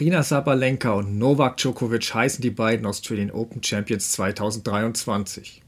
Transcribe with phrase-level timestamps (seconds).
[0.00, 5.60] Arina Sabalenka und Novak Djokovic heißen die beiden Australian Open Champions 2023.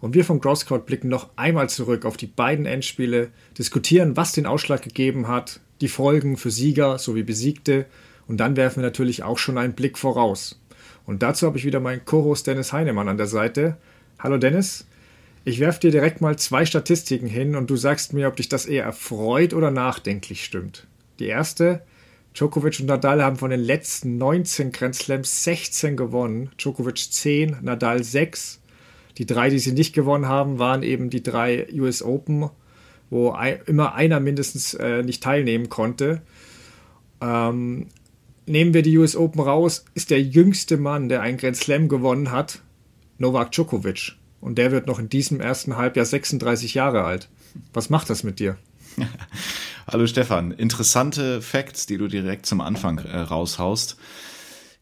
[0.00, 4.44] Und wir vom Crosscourt blicken noch einmal zurück auf die beiden Endspiele, diskutieren, was den
[4.44, 7.86] Ausschlag gegeben hat, die Folgen für Sieger sowie Besiegte
[8.26, 10.60] und dann werfen wir natürlich auch schon einen Blick voraus.
[11.04, 13.76] Und dazu habe ich wieder meinen Co-Host Dennis Heinemann an der Seite.
[14.18, 14.88] Hallo Dennis,
[15.44, 18.66] ich werfe dir direkt mal zwei Statistiken hin und du sagst mir, ob dich das
[18.66, 20.88] eher erfreut oder nachdenklich stimmt.
[21.20, 21.82] Die erste,
[22.36, 28.02] Djokovic und Nadal haben von den letzten 19 Grand Slams 16 gewonnen, Djokovic 10, Nadal
[28.02, 28.60] 6
[29.18, 32.50] die drei, die sie nicht gewonnen haben, waren eben die drei US Open,
[33.08, 36.22] wo ein, immer einer mindestens äh, nicht teilnehmen konnte.
[37.20, 37.86] Ähm,
[38.46, 42.30] nehmen wir die US Open raus, ist der jüngste Mann, der einen Grand Slam gewonnen
[42.30, 42.60] hat,
[43.18, 44.16] Novak Djokovic.
[44.40, 47.28] Und der wird noch in diesem ersten Halbjahr 36 Jahre alt.
[47.72, 48.58] Was macht das mit dir?
[49.88, 53.96] Hallo Stefan, interessante Facts, die du direkt zum Anfang äh, raushaust.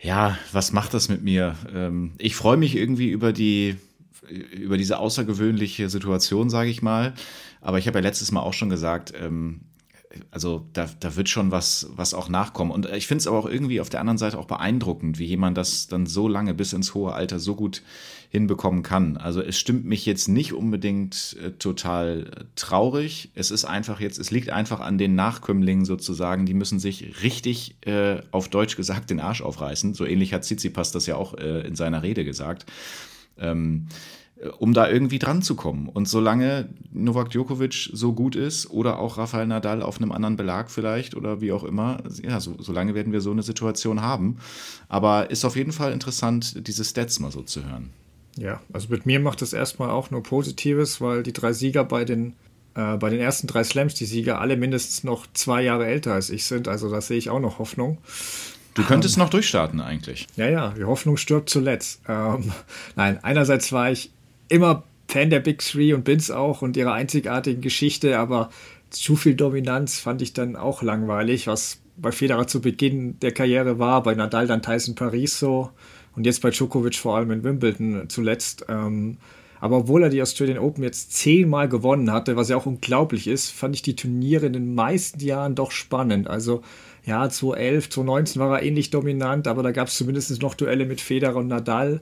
[0.00, 1.56] Ja, was macht das mit mir?
[1.74, 3.76] Ähm, ich freue mich irgendwie über die
[4.30, 7.12] über diese außergewöhnliche Situation, sage ich mal.
[7.60, 9.60] Aber ich habe ja letztes Mal auch schon gesagt, ähm,
[10.30, 12.70] also da, da wird schon was, was auch nachkommen.
[12.70, 15.56] Und ich finde es aber auch irgendwie auf der anderen Seite auch beeindruckend, wie jemand
[15.56, 17.82] das dann so lange bis ins hohe Alter so gut
[18.30, 19.16] hinbekommen kann.
[19.16, 23.30] Also es stimmt mich jetzt nicht unbedingt äh, total traurig.
[23.34, 27.76] Es ist einfach jetzt, es liegt einfach an den Nachkömmlingen sozusagen, die müssen sich richtig
[27.86, 29.94] äh, auf Deutsch gesagt den Arsch aufreißen.
[29.94, 32.66] So ähnlich hat Tsitsipas das ja auch äh, in seiner Rede gesagt
[33.38, 33.86] ähm,
[34.58, 35.88] um da irgendwie dran zu kommen.
[35.88, 40.70] Und solange Novak Djokovic so gut ist oder auch Rafael Nadal auf einem anderen Belag
[40.70, 44.38] vielleicht oder wie auch immer, ja, so, solange werden wir so eine Situation haben.
[44.88, 47.90] Aber ist auf jeden Fall interessant, diese Stats mal so zu hören.
[48.36, 52.04] Ja, also mit mir macht das erstmal auch nur Positives, weil die drei Sieger bei
[52.04, 52.34] den,
[52.74, 56.30] äh, bei den ersten drei Slams, die Sieger alle mindestens noch zwei Jahre älter als
[56.30, 56.66] ich sind.
[56.66, 57.98] Also da sehe ich auch noch Hoffnung.
[58.74, 60.26] Du könntest ähm, noch durchstarten eigentlich.
[60.34, 62.00] Ja, ja, die Hoffnung stirbt zuletzt.
[62.08, 62.52] Ähm,
[62.96, 64.10] nein, einerseits war ich
[64.48, 68.50] immer Fan der Big Three und bin's auch und ihrer einzigartigen Geschichte, aber
[68.90, 73.78] zu viel Dominanz fand ich dann auch langweilig, was bei Federer zu Beginn der Karriere
[73.78, 75.70] war, bei Nadal dann Tyson Paris so
[76.16, 78.66] und jetzt bei Djokovic vor allem in Wimbledon zuletzt.
[78.68, 79.18] Ähm,
[79.60, 83.50] aber obwohl er die Australian Open jetzt zehnmal gewonnen hatte, was ja auch unglaublich ist,
[83.50, 86.28] fand ich die Turniere in den meisten Jahren doch spannend.
[86.28, 86.62] Also
[87.04, 91.00] ja, 2011, 2019 war er ähnlich dominant, aber da gab es zumindest noch Duelle mit
[91.00, 92.00] Federer und Nadal.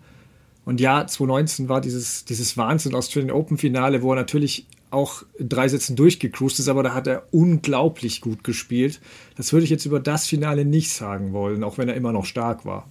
[0.65, 5.49] Und ja, 2019 war dieses, dieses Wahnsinn Australian Open Finale, wo er natürlich auch in
[5.49, 9.01] drei Sätzen durchgecruised ist, aber da hat er unglaublich gut gespielt.
[9.37, 12.27] Das würde ich jetzt über das Finale nicht sagen wollen, auch wenn er immer noch
[12.27, 12.87] stark war.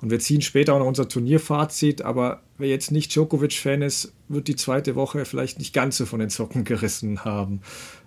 [0.00, 4.48] Und wir ziehen später auch noch unser Turnierfazit, aber wer jetzt nicht Djokovic-Fan ist, wird
[4.48, 7.60] die zweite Woche vielleicht nicht ganz so von den Socken gerissen haben.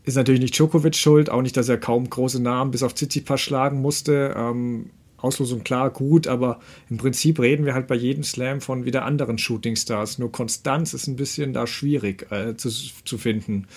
[0.04, 3.40] Ist natürlich nicht Djokovic schuld, auch nicht, dass er kaum große Namen bis auf Tsitsipas
[3.40, 4.36] schlagen musste.
[4.38, 4.90] Ähm,
[5.26, 6.60] Auslosung klar, gut, aber
[6.90, 10.20] im Prinzip reden wir halt bei jedem Slam von wieder anderen Shootingstars.
[10.20, 13.68] Nur Konstanz ist ein bisschen da schwierig äh, zu, zu finden.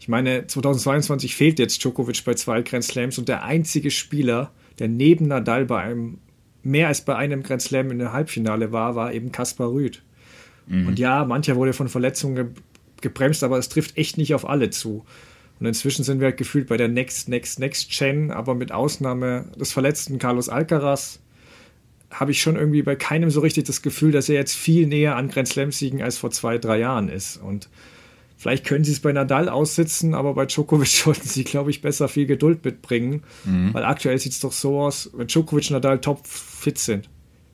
[0.00, 4.88] Ich meine, 2022 fehlt jetzt Djokovic bei zwei Grand Slams und der einzige Spieler, der
[4.88, 6.18] neben Nadal bei einem
[6.62, 10.02] mehr als bei einem Grand Slam in der Halbfinale war, war eben Kaspar Rüd.
[10.66, 10.88] Mhm.
[10.88, 12.54] Und ja, mancher wurde von Verletzungen
[13.00, 15.04] gebremst, aber es trifft echt nicht auf alle zu.
[15.60, 19.46] Und inzwischen sind wir halt gefühlt bei der Next, Next, Next Gen, aber mit Ausnahme
[19.58, 21.20] des verletzten Carlos Alcaraz
[22.10, 25.16] habe ich schon irgendwie bei keinem so richtig das Gefühl, dass er jetzt viel näher
[25.16, 27.36] an Grand Slam-Siegen als vor zwei, drei Jahren ist.
[27.36, 27.68] Und
[28.38, 32.06] Vielleicht können sie es bei Nadal aussitzen, aber bei Djokovic sollten sie, glaube ich, besser
[32.08, 33.24] viel Geduld mitbringen.
[33.44, 33.74] Mhm.
[33.74, 37.10] Weil aktuell sieht es doch so aus, wenn Djokovic und Nadal top fit sind,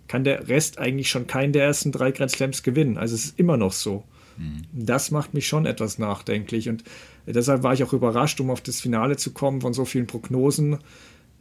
[0.08, 2.98] kann der Rest eigentlich schon keinen der ersten drei Grand Slams gewinnen.
[2.98, 4.04] Also es ist immer noch so.
[4.36, 4.62] Mhm.
[4.72, 6.68] Das macht mich schon etwas nachdenklich.
[6.68, 6.84] Und
[7.26, 10.78] deshalb war ich auch überrascht, um auf das Finale zu kommen von so vielen Prognosen,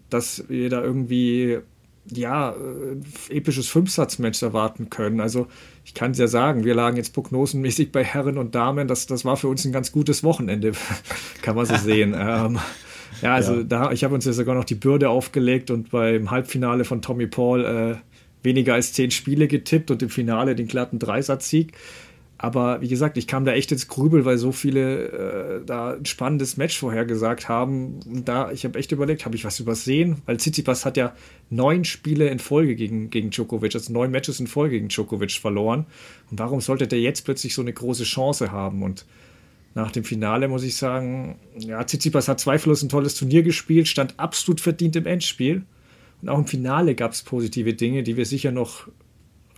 [0.10, 1.60] dass wir da irgendwie
[2.12, 5.22] ja, äh, episches Fünfsatzmatch erwarten können.
[5.22, 5.48] Also
[5.86, 8.88] ich kann es ja sagen, wir lagen jetzt prognosenmäßig bei Herren und Damen.
[8.88, 10.74] Das, das war für uns ein ganz gutes Wochenende,
[11.42, 12.16] kann man so sehen.
[12.24, 12.60] Ähm,
[13.22, 13.64] ja, also ja.
[13.64, 17.28] da, ich habe uns ja sogar noch die Bürde aufgelegt und beim Halbfinale von Tommy
[17.28, 17.96] Paul äh,
[18.44, 21.74] weniger als zehn Spiele getippt und im Finale den glatten Dreisatzsieg.
[22.38, 26.06] Aber wie gesagt, ich kam da echt ins Grübel, weil so viele äh, da ein
[26.06, 28.00] spannendes Match vorhergesagt haben.
[28.06, 30.18] Und da, ich habe echt überlegt, habe ich was übersehen?
[30.26, 31.16] Weil Tsitsipas hat ja
[31.50, 35.86] neun Spiele in Folge gegen, gegen Djokovic, also neun Matches in Folge gegen Djokovic verloren.
[36.32, 38.84] Und warum sollte der jetzt plötzlich so eine große Chance haben?
[38.84, 39.06] Und
[39.76, 44.20] nach dem Finale muss ich sagen, ja, Tsitsipas hat zweifellos ein tolles Turnier gespielt, stand
[44.20, 45.64] absolut verdient im Endspiel.
[46.22, 48.88] Und auch im Finale gab es positive Dinge, die wir sicher noch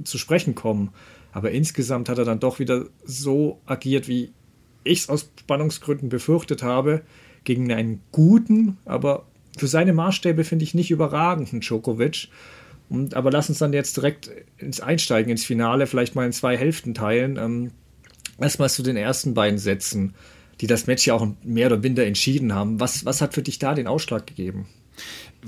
[0.04, 0.90] zu sprechen kommen.
[1.36, 4.32] Aber insgesamt hat er dann doch wieder so agiert, wie
[4.86, 7.02] ich es aus Spannungsgründen befürchtet habe,
[7.44, 9.26] gegen einen guten, aber
[9.58, 12.30] für seine Maßstäbe finde ich nicht überragenden Djokovic.
[12.88, 16.56] Und, aber lass uns dann jetzt direkt ins Einsteigen, ins Finale, vielleicht mal in zwei
[16.56, 17.36] Hälften teilen.
[17.38, 17.72] Ähm,
[18.40, 20.14] Erstmal zu den ersten beiden Sätzen,
[20.62, 22.80] die das Match ja auch mehr oder minder entschieden haben.
[22.80, 24.68] Was, was hat für dich da den Ausschlag gegeben?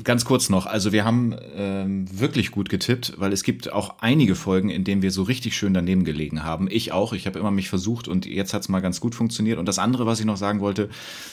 [0.03, 4.35] Ganz kurz noch, also wir haben ähm, wirklich gut getippt, weil es gibt auch einige
[4.35, 6.67] Folgen, in denen wir so richtig schön daneben gelegen haben.
[6.69, 9.57] Ich auch, ich habe immer mich versucht und jetzt hat es mal ganz gut funktioniert.
[9.57, 10.89] Und das andere, was ich noch sagen wollte,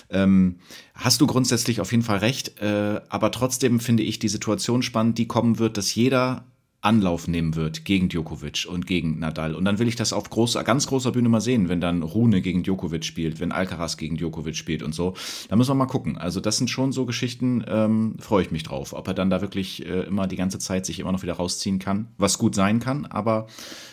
[0.08, 0.56] ähm,
[0.94, 5.18] hast du grundsätzlich auf jeden Fall recht, äh, aber trotzdem finde ich die Situation spannend,
[5.18, 6.44] die kommen wird, dass jeder
[6.84, 9.54] Anlauf nehmen wird gegen Djokovic und gegen Nadal.
[9.54, 12.42] Und dann will ich das auf großer, ganz großer Bühne mal sehen, wenn dann Rune
[12.42, 15.14] gegen Djokovic spielt, wenn Alcaraz gegen Djokovic spielt und so.
[15.48, 16.18] Da müssen wir mal gucken.
[16.18, 18.92] Also das sind schon so Geschichten, ähm, freue ich mich drauf.
[18.92, 21.78] Ob er dann da wirklich äh, immer die ganze Zeit sich immer noch wieder rausziehen
[21.78, 23.46] kann, was gut sein kann, aber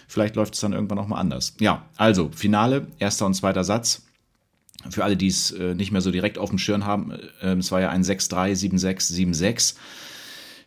[0.07, 1.55] vielleicht läuft es dann irgendwann auch mal anders.
[1.59, 4.03] Ja, also Finale, erster und zweiter Satz.
[4.89, 7.11] Für alle, die es äh, nicht mehr so direkt auf dem Schirm haben,
[7.41, 9.75] äh, es war ja ein 6-3, 7-6, 7-6.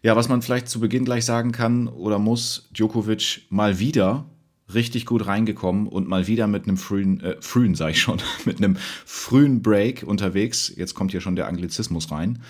[0.04, 4.26] Ja, was man vielleicht zu Beginn gleich sagen kann oder muss, Djokovic mal wieder
[4.74, 8.58] richtig gut reingekommen und mal wieder mit einem frühen, äh, frühen sage ich schon, mit
[8.58, 10.70] einem frühen Break unterwegs.
[10.76, 12.40] Jetzt kommt hier schon der Anglizismus rein.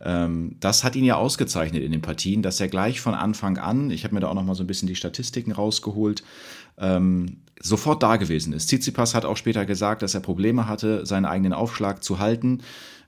[0.00, 3.90] Ähm, das hat ihn ja ausgezeichnet in den Partien, dass er gleich von Anfang an,
[3.90, 6.22] ich habe mir da auch noch mal so ein bisschen die Statistiken rausgeholt,
[6.78, 8.68] ähm, sofort da gewesen ist.
[8.68, 12.60] Tsitsipas hat auch später gesagt, dass er Probleme hatte, seinen eigenen Aufschlag zu halten.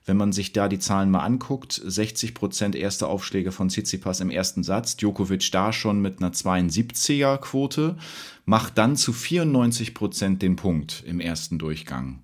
[0.05, 4.29] Wenn man sich da die Zahlen mal anguckt, 60 Prozent erste Aufschläge von Tsitsipas im
[4.29, 7.97] ersten Satz, Djokovic da schon mit einer 72er Quote,
[8.45, 12.19] macht dann zu 94 Prozent den Punkt im ersten Durchgang.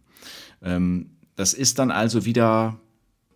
[0.62, 2.80] Ähm, das ist dann also wieder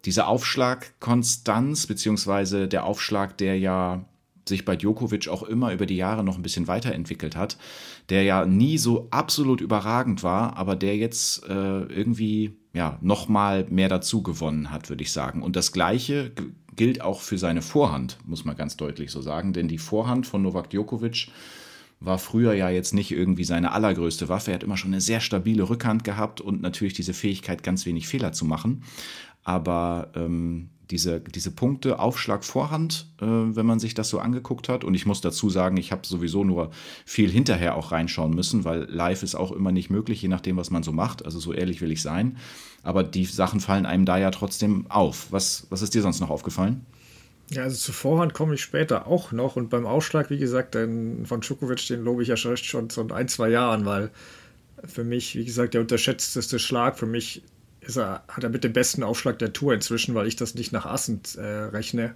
[0.05, 4.05] diese Aufschlagkonstanz, beziehungsweise der Aufschlag, der ja
[4.47, 7.57] sich bei Djokovic auch immer über die Jahre noch ein bisschen weiterentwickelt hat,
[8.09, 13.65] der ja nie so absolut überragend war, aber der jetzt äh, irgendwie ja noch mal
[13.69, 15.41] mehr dazu gewonnen hat, würde ich sagen.
[15.41, 16.31] Und das Gleiche
[16.75, 20.41] gilt auch für seine Vorhand, muss man ganz deutlich so sagen, denn die Vorhand von
[20.41, 21.29] Novak Djokovic
[22.01, 24.51] war früher ja jetzt nicht irgendwie seine allergrößte Waffe.
[24.51, 28.07] Er hat immer schon eine sehr stabile Rückhand gehabt und natürlich diese Fähigkeit, ganz wenig
[28.07, 28.83] Fehler zu machen.
[29.43, 34.83] Aber ähm, diese, diese Punkte, Aufschlag, Vorhand, äh, wenn man sich das so angeguckt hat.
[34.83, 36.71] Und ich muss dazu sagen, ich habe sowieso nur
[37.05, 40.69] viel hinterher auch reinschauen müssen, weil live ist auch immer nicht möglich, je nachdem, was
[40.69, 41.25] man so macht.
[41.25, 42.37] Also so ehrlich will ich sein.
[42.83, 45.27] Aber die Sachen fallen einem da ja trotzdem auf.
[45.31, 46.85] Was, was ist dir sonst noch aufgefallen?
[47.51, 49.55] Ja, also zur Vorhand komme ich später auch noch.
[49.55, 53.27] Und beim Aufschlag, wie gesagt, den von Djokovic, den lobe ich ja schon seit ein,
[53.27, 54.11] zwei Jahren, weil
[54.83, 57.43] für mich, wie gesagt, der unterschätzteste Schlag für mich
[57.85, 60.71] ist er, hat er mit dem besten Aufschlag der Tour inzwischen, weil ich das nicht
[60.71, 62.13] nach Assen äh, rechne.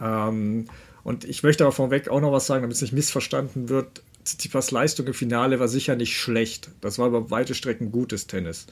[0.00, 0.66] Ähm,
[1.02, 4.02] und ich möchte aber vorweg auch noch was sagen, damit es nicht missverstanden wird.
[4.24, 6.70] Tsitsipas Leistung im Finale war sicher nicht schlecht.
[6.80, 8.66] Das war über weite Strecken gutes Tennis.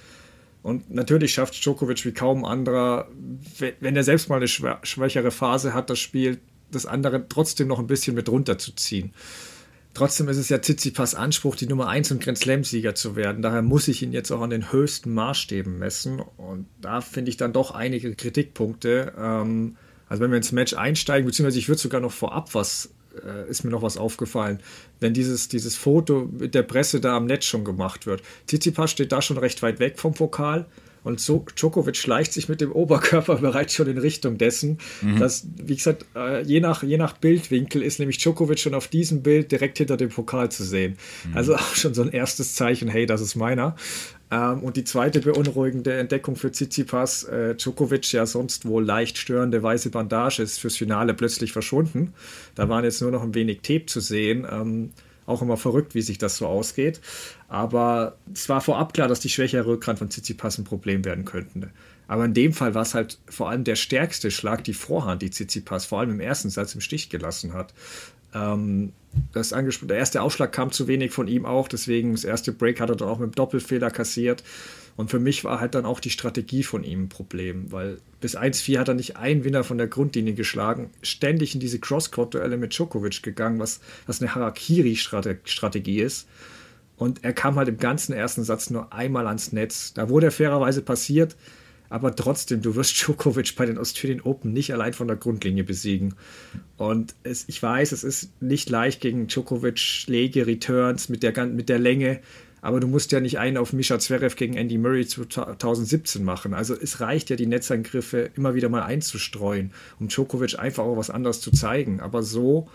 [0.63, 3.09] Und natürlich schafft Djokovic wie kaum anderer,
[3.81, 6.39] wenn er selbst mal eine schwächere Phase hat, das Spiel,
[6.71, 9.13] das andere trotzdem noch ein bisschen mit runterzuziehen.
[9.95, 13.43] Trotzdem ist es ja Tsitsipas Anspruch, die Nummer 1 und Grand Slam-Sieger zu werden.
[13.43, 16.21] Daher muss ich ihn jetzt auch an den höchsten Maßstäben messen.
[16.21, 19.13] Und da finde ich dann doch einige Kritikpunkte.
[19.19, 19.77] Ähm,
[20.09, 22.91] also wenn wir ins Match einsteigen, beziehungsweise ich würde sogar noch vorab was,
[23.25, 24.61] äh, ist mir noch was aufgefallen,
[25.01, 28.23] wenn dieses, dieses Foto mit der Presse da am Netz schon gemacht wird.
[28.47, 30.67] Tsitsipas steht da schon recht weit weg vom Pokal
[31.05, 34.79] und so, Djokovic schleicht sich mit dem Oberkörper bereits schon in Richtung dessen.
[35.03, 35.19] Mhm.
[35.19, 39.23] Das, wie gesagt, äh, je, nach, je nach Bildwinkel ist nämlich Djokovic schon auf diesem
[39.23, 40.97] Bild direkt hinter dem Pokal zu sehen.
[41.29, 41.37] Mhm.
[41.37, 43.77] Also auch schon so ein erstes Zeichen, hey, das ist meiner.
[44.31, 49.63] Ähm, und die zweite beunruhigende Entdeckung für Tsitsipas, äh, Djokovic ja sonst wohl leicht störende
[49.63, 52.13] weiße Bandage ist fürs Finale plötzlich verschwunden.
[52.55, 54.47] Da waren jetzt nur noch ein wenig Tape zu sehen.
[54.51, 54.91] Ähm,
[55.29, 57.01] auch immer verrückt, wie sich das so ausgeht.
[57.49, 61.71] Aber es war vorab klar, dass die schwächere Rückgrat von Tsitsipas ein Problem werden könnten.
[62.07, 65.31] Aber in dem Fall war es halt vor allem der stärkste Schlag, die Vorhand, die
[65.31, 67.75] Tsitsipas vor allem im ersten Satz im Stich gelassen hat.
[68.35, 68.93] Ähm,
[69.33, 72.91] das der erste Aufschlag kam zu wenig von ihm auch, deswegen das erste Break hat
[72.91, 74.45] er dann auch mit dem Doppelfehler kassiert.
[74.97, 78.37] Und für mich war halt dann auch die Strategie von ihm ein Problem, weil bis
[78.37, 82.73] 1-4 hat er nicht einen Winner von der Grundlinie geschlagen, ständig in diese Cross-Court-Duelle mit
[82.77, 86.27] Djokovic gegangen, was, was eine Harakiri-Strategie ist.
[86.97, 89.95] Und er kam halt im ganzen ersten Satz nur einmal ans Netz.
[89.95, 91.37] Da wurde er fairerweise passiert,
[91.91, 96.15] aber trotzdem, du wirst Djokovic bei den Australian Open nicht allein von der Grundlinie besiegen.
[96.77, 101.69] Und es, ich weiß, es ist nicht leicht gegen Djokovic Schläge, Returns mit der, mit
[101.69, 102.21] der Länge,
[102.61, 106.55] aber du musst ja nicht einen auf Misha Zverev gegen Andy Murray 2017 machen.
[106.55, 111.11] Also es reicht ja, die Netzangriffe immer wieder mal einzustreuen, um Djokovic einfach auch was
[111.11, 112.01] anderes zu zeigen.
[112.01, 112.69] Aber so,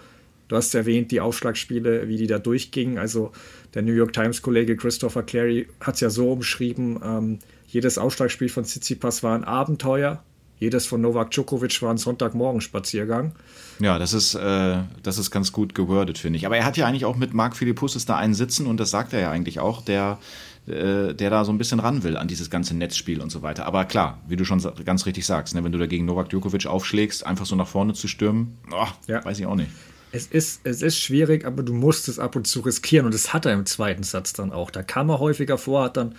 [0.48, 2.98] du hast erwähnt, die Aufschlagspiele, wie die da durchgingen.
[2.98, 3.34] Also
[3.74, 7.40] der New York Times-Kollege Christopher Clary hat es ja so umschrieben, ähm,
[7.74, 10.24] jedes Aufschlagspiel von Tsitsipas war ein Abenteuer,
[10.60, 13.34] jedes von Novak Djokovic war ein Sonntagmorgen-Spaziergang.
[13.80, 16.46] Ja, das ist, äh, das ist ganz gut gewordet, finde ich.
[16.46, 19.12] Aber er hat ja eigentlich auch mit Marc Philippussis da einen sitzen und das sagt
[19.14, 20.20] er ja eigentlich auch, der,
[20.68, 23.66] äh, der da so ein bisschen ran will an dieses ganze Netzspiel und so weiter.
[23.66, 27.26] Aber klar, wie du schon ganz richtig sagst, ne, wenn du dagegen Novak Djokovic aufschlägst,
[27.26, 29.26] einfach so nach vorne zu stürmen, oh, ja.
[29.26, 29.72] weiß ich auch nicht.
[30.12, 33.34] Es ist, es ist schwierig, aber du musst es ab und zu riskieren und das
[33.34, 34.70] hat er im zweiten Satz dann auch.
[34.70, 36.14] Da kam er häufiger vor, hat dann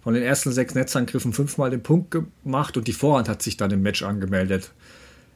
[0.00, 3.70] von den ersten sechs Netzangriffen fünfmal den Punkt gemacht und die Vorhand hat sich dann
[3.70, 4.72] im Match angemeldet.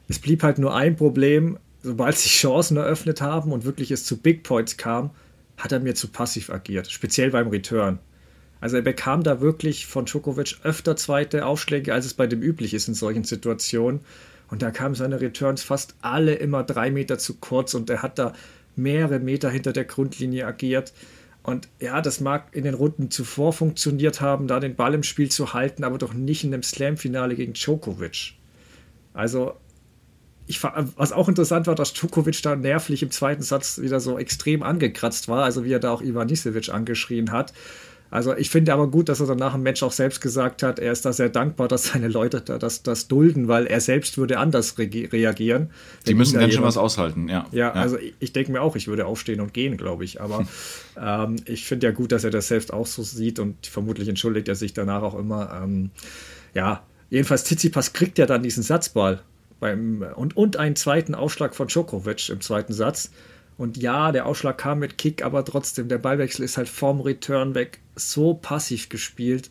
[0.07, 4.17] Es blieb halt nur ein Problem, sobald sich Chancen eröffnet haben und wirklich es zu
[4.17, 5.11] Big Points kam,
[5.57, 7.99] hat er mir zu passiv agiert, speziell beim Return.
[8.63, 12.73] Also er bekam da wirklich von Djokovic öfter zweite Aufschläge, als es bei dem üblich
[12.73, 13.99] ist in solchen Situationen.
[14.49, 18.19] Und da kamen seine Returns fast alle immer drei Meter zu kurz und er hat
[18.19, 18.31] da
[18.77, 20.93] mehrere Meter hinter der Grundlinie agiert.
[21.43, 25.29] Und ja, das mag in den Runden zuvor funktioniert haben, da den Ball im Spiel
[25.29, 28.35] zu halten, aber doch nicht in dem Slam-Finale gegen Djokovic.
[29.13, 29.53] Also,
[30.47, 34.63] ich, was auch interessant war, dass Djokovic da nervlich im zweiten Satz wieder so extrem
[34.63, 37.53] angekratzt war, also wie er da auch Ivan Ivanisevic angeschrien hat.
[38.13, 40.91] Also ich finde aber gut, dass er danach im Match auch selbst gesagt hat, er
[40.91, 44.37] ist da sehr dankbar, dass seine Leute da das, das dulden, weil er selbst würde
[44.37, 45.71] anders re reagieren.
[46.05, 47.47] Die müssen ganz schön was aushalten, ja.
[47.51, 47.71] Ja, ja.
[47.71, 50.21] also ich, ich denke mir auch, ich würde aufstehen und gehen, glaube ich.
[50.21, 50.45] Aber
[50.95, 54.47] ähm, ich finde ja gut, dass er das selbst auch so sieht und vermutlich entschuldigt
[54.47, 55.63] er sich danach auch immer.
[55.63, 55.89] Ähm,
[56.53, 59.23] ja, jedenfalls Tsitsipas kriegt ja dann diesen Satzball
[59.59, 63.09] beim, und, und einen zweiten Aufschlag von Djokovic im zweiten Satz.
[63.57, 67.55] Und ja, der Ausschlag kam mit Kick, aber trotzdem, der Ballwechsel ist halt vorm Return
[67.55, 69.49] weg so passiv gespielt.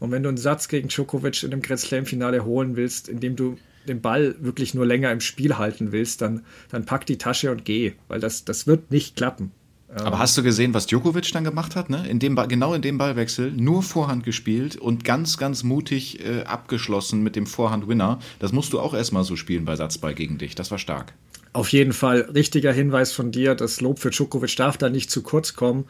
[0.00, 3.56] Und wenn du einen Satz gegen Djokovic in dem Grand Slam-Finale holen willst, indem du
[3.86, 7.64] den Ball wirklich nur länger im Spiel halten willst, dann, dann pack die Tasche und
[7.64, 9.52] geh, weil das, das wird nicht klappen.
[9.94, 11.90] Aber hast du gesehen, was Djokovic dann gemacht hat?
[11.90, 12.08] Ne?
[12.08, 17.22] In dem genau in dem Ballwechsel nur Vorhand gespielt und ganz, ganz mutig äh, abgeschlossen
[17.22, 18.18] mit dem Vorhand-Winner.
[18.38, 20.54] Das musst du auch erstmal so spielen bei Satzball gegen dich.
[20.54, 21.12] Das war stark.
[21.52, 23.54] Auf jeden Fall richtiger Hinweis von dir.
[23.54, 25.86] Das Lob für Djokovic darf da nicht zu kurz kommen.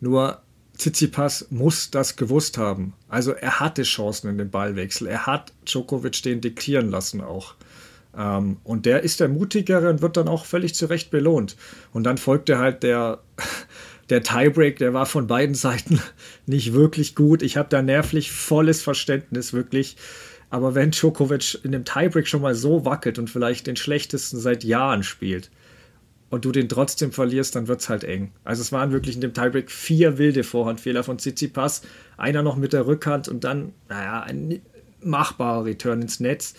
[0.00, 0.42] Nur
[0.76, 2.94] Tsitsipas muss das gewusst haben.
[3.08, 5.06] Also er hatte Chancen in dem Ballwechsel.
[5.06, 7.54] Er hat Djokovic den diktieren lassen auch.
[8.16, 11.56] Ähm, und der ist der mutigere und wird dann auch völlig zu Recht belohnt.
[11.92, 13.20] Und dann folgte halt der,
[14.10, 16.00] der Tiebreak, der war von beiden Seiten
[16.46, 17.42] nicht wirklich gut.
[17.42, 19.96] Ich habe da nervlich volles Verständnis, wirklich.
[20.50, 24.64] Aber wenn Djokovic in dem Tiebreak schon mal so wackelt und vielleicht den schlechtesten seit
[24.64, 25.50] Jahren spielt
[26.28, 28.32] und du den trotzdem verlierst, dann wird es halt eng.
[28.44, 31.82] Also es waren wirklich in dem Tiebreak vier wilde Vorhandfehler von Tsitsipas,
[32.16, 34.60] einer noch mit der Rückhand und dann, naja, ein
[35.02, 36.54] machbarer Return ins Netz.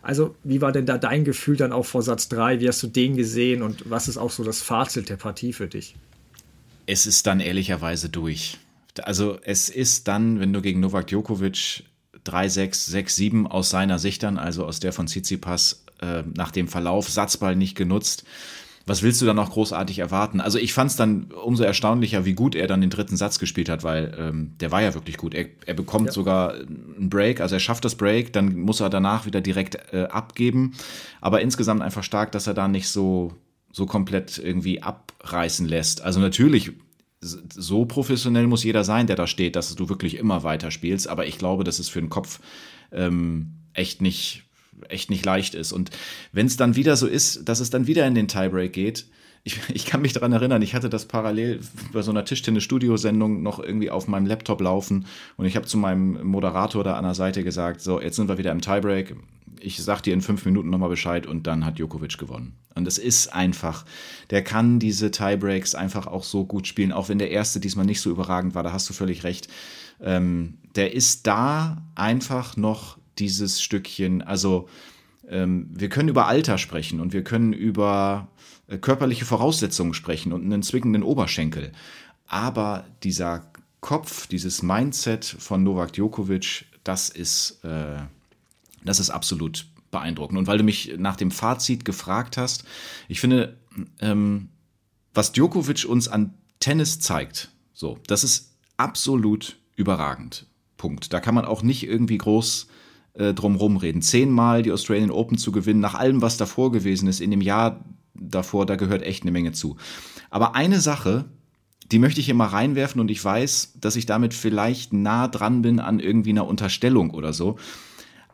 [0.00, 2.60] Also wie war denn da dein Gefühl dann auch vor Satz 3?
[2.60, 5.66] Wie hast du den gesehen und was ist auch so das Fazit der Partie für
[5.66, 5.96] dich?
[6.86, 8.58] Es ist dann ehrlicherweise durch.
[9.02, 11.82] Also es ist dann, wenn du gegen Novak Djokovic
[12.26, 17.08] 3-6, 6-7 aus seiner Sicht dann, also aus der von Tsitsipas äh, nach dem Verlauf
[17.08, 18.24] Satzball nicht genutzt.
[18.86, 20.42] Was willst du dann noch großartig erwarten?
[20.42, 23.70] Also ich fand es dann umso erstaunlicher, wie gut er dann den dritten Satz gespielt
[23.70, 25.32] hat, weil ähm, der war ja wirklich gut.
[25.34, 26.12] Er, er bekommt ja.
[26.12, 30.04] sogar einen Break, also er schafft das Break, dann muss er danach wieder direkt äh,
[30.04, 30.74] abgeben.
[31.22, 33.32] Aber insgesamt einfach stark, dass er da nicht so
[33.74, 36.02] so komplett irgendwie abreißen lässt.
[36.02, 36.72] Also natürlich
[37.24, 41.08] so professionell muss jeder sein, der da steht, dass du wirklich immer weiter spielst.
[41.08, 42.40] Aber ich glaube, dass es für den Kopf
[42.92, 44.44] ähm, echt nicht
[44.88, 45.72] echt nicht leicht ist.
[45.72, 45.90] Und
[46.32, 49.06] wenn es dann wieder so ist, dass es dann wieder in den Tiebreak geht,
[49.44, 51.60] ich, ich kann mich daran erinnern, ich hatte das parallel
[51.92, 56.26] bei so einer Tischtennis-Studio-Sendung noch irgendwie auf meinem Laptop laufen und ich habe zu meinem
[56.26, 59.16] Moderator da an der Seite gesagt, so, jetzt sind wir wieder im Tiebreak,
[59.64, 62.56] ich sag dir in fünf Minuten nochmal Bescheid und dann hat Djokovic gewonnen.
[62.74, 63.84] Und es ist einfach,
[64.30, 68.00] der kann diese Tiebreaks einfach auch so gut spielen, auch wenn der erste diesmal nicht
[68.00, 69.48] so überragend war, da hast du völlig recht.
[70.00, 74.68] Ähm, der ist da einfach noch dieses Stückchen, also
[75.28, 78.28] ähm, wir können über Alter sprechen und wir können über
[78.66, 81.72] äh, körperliche Voraussetzungen sprechen und einen zwickenden Oberschenkel.
[82.26, 87.98] Aber dieser Kopf, dieses Mindset von Novak Djokovic, das ist äh,
[88.84, 90.38] das ist absolut beeindruckend.
[90.38, 92.64] Und weil du mich nach dem Fazit gefragt hast,
[93.08, 93.58] ich finde,
[94.00, 94.50] ähm,
[95.12, 100.46] was Djokovic uns an Tennis zeigt, So, das ist absolut überragend.
[100.76, 101.12] Punkt.
[101.12, 102.68] Da kann man auch nicht irgendwie groß
[103.14, 104.02] äh, drumherum reden.
[104.02, 107.84] Zehnmal die Australian Open zu gewinnen, nach allem, was davor gewesen ist, in dem Jahr
[108.14, 109.76] davor, da gehört echt eine Menge zu.
[110.30, 111.26] Aber eine Sache,
[111.90, 115.62] die möchte ich hier mal reinwerfen und ich weiß, dass ich damit vielleicht nah dran
[115.62, 117.56] bin an irgendwie einer Unterstellung oder so.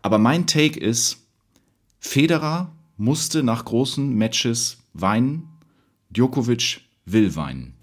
[0.03, 1.27] Aber mein Take ist,
[1.99, 5.49] Federer musste nach großen Matches weinen,
[6.11, 7.75] Djokovic will weinen.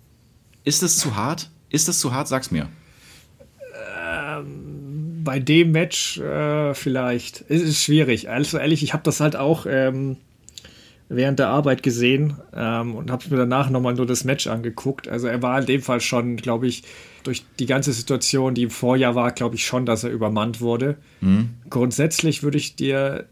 [0.64, 1.50] Ist das zu hart?
[1.70, 2.28] Ist das zu hart?
[2.28, 2.70] Sag's mir.
[4.08, 7.46] Ähm, bei dem Match äh, vielleicht.
[7.50, 8.30] Es ist schwierig.
[8.30, 10.18] Also ehrlich, ich habe das halt auch ähm,
[11.10, 15.08] während der Arbeit gesehen ähm, und habe mir danach nochmal nur das Match angeguckt.
[15.08, 16.84] Also er war in dem Fall schon, glaube ich,
[17.28, 20.98] durch die ganze Situation, die im Vorjahr war, glaube ich schon, dass er übermannt wurde.
[21.22, 21.50] Mhm.
[21.70, 23.28] Grundsätzlich würde ich dir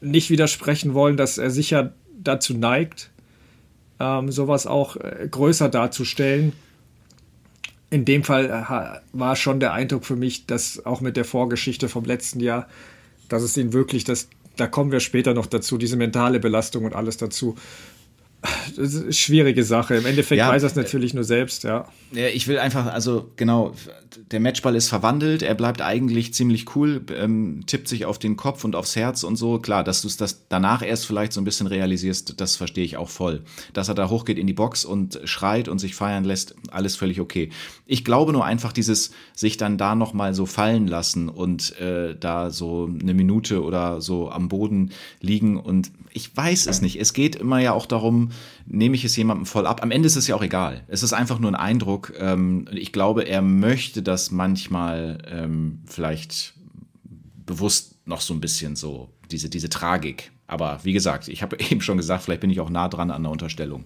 [0.00, 3.10] nicht widersprechen wollen, dass er sicher dazu neigt,
[3.98, 6.54] ähm, sowas auch äh, größer darzustellen.
[7.90, 11.88] In dem Fall äh, war schon der Eindruck für mich, dass auch mit der Vorgeschichte
[11.88, 12.68] vom letzten Jahr,
[13.28, 16.94] dass es ihn wirklich, das, da kommen wir später noch dazu, diese mentale Belastung und
[16.94, 17.56] alles dazu,
[18.76, 19.96] das ist eine schwierige Sache.
[19.96, 21.86] Im Endeffekt ja, weiß er es natürlich nur selbst, ja.
[22.12, 23.74] Ja, ich will einfach, also genau,
[24.30, 28.64] der Matchball ist verwandelt, er bleibt eigentlich ziemlich cool, ähm, tippt sich auf den Kopf
[28.64, 29.58] und aufs Herz und so.
[29.58, 32.96] Klar, dass du es das danach erst vielleicht so ein bisschen realisierst, das verstehe ich
[32.96, 33.42] auch voll.
[33.72, 37.20] Dass er da hochgeht in die Box und schreit und sich feiern lässt, alles völlig
[37.20, 37.50] okay.
[37.86, 42.50] Ich glaube nur einfach dieses sich dann da nochmal so fallen lassen und äh, da
[42.50, 47.00] so eine Minute oder so am Boden liegen und ich weiß es nicht.
[47.00, 48.29] Es geht immer ja auch darum,
[48.66, 49.82] nehme ich es jemandem voll ab.
[49.82, 50.84] Am Ende ist es ja auch egal.
[50.88, 52.12] Es ist einfach nur ein Eindruck.
[52.18, 56.54] Ähm, ich glaube, er möchte das manchmal ähm, vielleicht
[57.46, 60.32] bewusst noch so ein bisschen so, diese, diese Tragik.
[60.46, 63.22] Aber wie gesagt, ich habe eben schon gesagt, vielleicht bin ich auch nah dran an
[63.22, 63.84] der Unterstellung.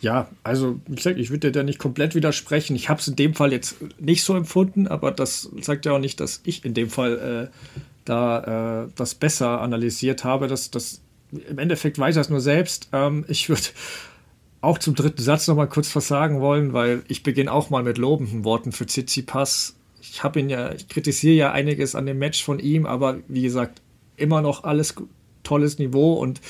[0.00, 2.76] Ja, also wie gesagt, ich würde dir da nicht komplett widersprechen.
[2.76, 5.98] Ich habe es in dem Fall jetzt nicht so empfunden, aber das sagt ja auch
[5.98, 7.56] nicht, dass ich in dem Fall äh,
[8.04, 10.46] da äh, das besser analysiert habe.
[10.46, 11.00] Das, das
[11.32, 12.88] im Endeffekt weiß er es nur selbst.
[12.92, 13.62] Ähm, ich würde
[14.60, 17.82] auch zum dritten Satz noch mal kurz was sagen wollen, weil ich beginne auch mal
[17.82, 19.76] mit lobenden Worten für Tsitsipas.
[20.00, 23.42] Ich habe ihn ja, ich kritisiere ja einiges an dem Match von ihm, aber wie
[23.42, 23.82] gesagt,
[24.16, 24.94] immer noch alles
[25.44, 26.40] tolles Niveau und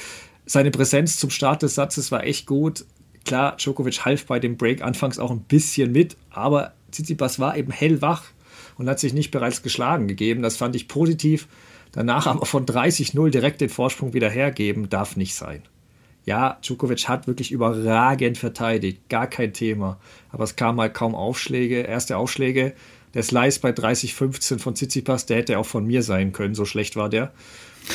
[0.47, 2.87] seine Präsenz zum Start des Satzes war echt gut.
[3.25, 7.71] Klar, Djokovic half bei dem Break anfangs auch ein bisschen mit, aber Tsitsipas war eben
[7.71, 8.25] hellwach
[8.79, 10.43] und hat sich nicht bereits geschlagen gegeben.
[10.43, 11.49] Das fand ich positiv.
[11.93, 15.63] Danach aber von 30-0 direkt den Vorsprung wieder hergeben, darf nicht sein.
[16.25, 19.99] Ja, Djokovic hat wirklich überragend verteidigt, gar kein Thema.
[20.31, 21.81] Aber es kamen halt kaum Aufschläge.
[21.81, 22.75] Erste Aufschläge,
[23.15, 26.97] der Slice bei 30-15 von Tsitsipas, der hätte auch von mir sein können, so schlecht
[26.97, 27.33] war der.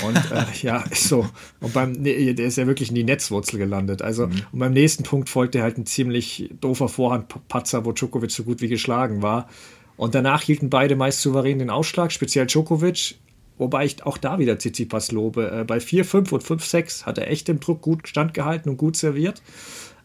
[0.04, 1.28] Und äh, ja, ist so.
[1.60, 4.02] Und beim, nee, der ist ja wirklich in die Netzwurzel gelandet.
[4.02, 4.42] Also, mhm.
[4.52, 8.68] und beim nächsten Punkt folgte halt ein ziemlich doofer Vorhandpatzer, wo Djokovic so gut wie
[8.68, 9.48] geschlagen war.
[9.96, 13.16] Und danach hielten beide meist souverän den Ausschlag, speziell Djokovic.
[13.64, 15.50] Wobei ich auch da wieder Tsitsipas lobe.
[15.50, 18.76] Äh, bei 4, 5 und 5, 6 hat er echt im Druck gut standgehalten und
[18.76, 19.42] gut serviert.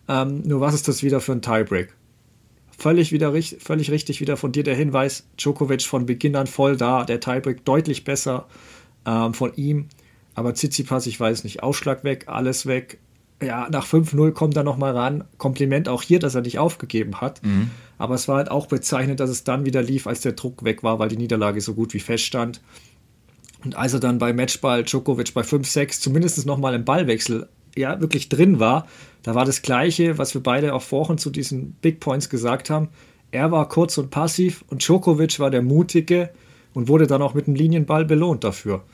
[0.09, 1.93] Ähm, nur was ist das wieder für ein Tiebreak?
[2.79, 7.05] Völlig, wieder, völlig richtig wieder von dir der Hinweis, Djokovic von Beginn an voll da,
[7.05, 8.47] der Tiebreak deutlich besser
[9.05, 9.89] ähm, von ihm.
[10.37, 12.99] Aber Tsitsipas, ich weiß nicht, Ausschlag weg, alles weg.
[13.43, 15.25] Ja, nach 5-0 kommt er nochmal ran.
[15.37, 17.45] Kompliment auch hier, dass er nicht aufgegeben hat.
[17.45, 17.71] Mhm.
[17.99, 20.85] Aber es war halt auch bezeichnend, dass es dann wieder lief, als der Druck weg
[20.85, 22.61] war, weil die Niederlage so gut wie feststand.
[23.65, 28.29] Und als er dann bei Matchball Djokovic bei 5-6 zumindest nochmal im Ballwechsel ja wirklich
[28.29, 28.87] drin war,
[29.23, 32.89] da war das Gleiche, was wir beide auch vorhin zu diesen Big Points gesagt haben.
[33.31, 36.31] Er war kurz und passiv und Djokovic war der Mutige
[36.73, 38.85] und wurde dann auch mit einem Linienball belohnt dafür.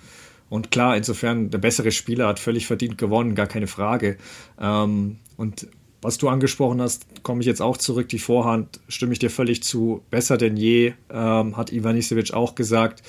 [0.48, 4.16] Und klar, insofern, der bessere Spieler hat völlig verdient gewonnen, gar keine Frage.
[4.60, 5.68] Ähm, und
[6.02, 8.08] was du angesprochen hast, komme ich jetzt auch zurück.
[8.10, 10.02] Die Vorhand stimme ich dir völlig zu.
[10.10, 13.02] Besser denn je, ähm, hat Ivan Isevic auch gesagt.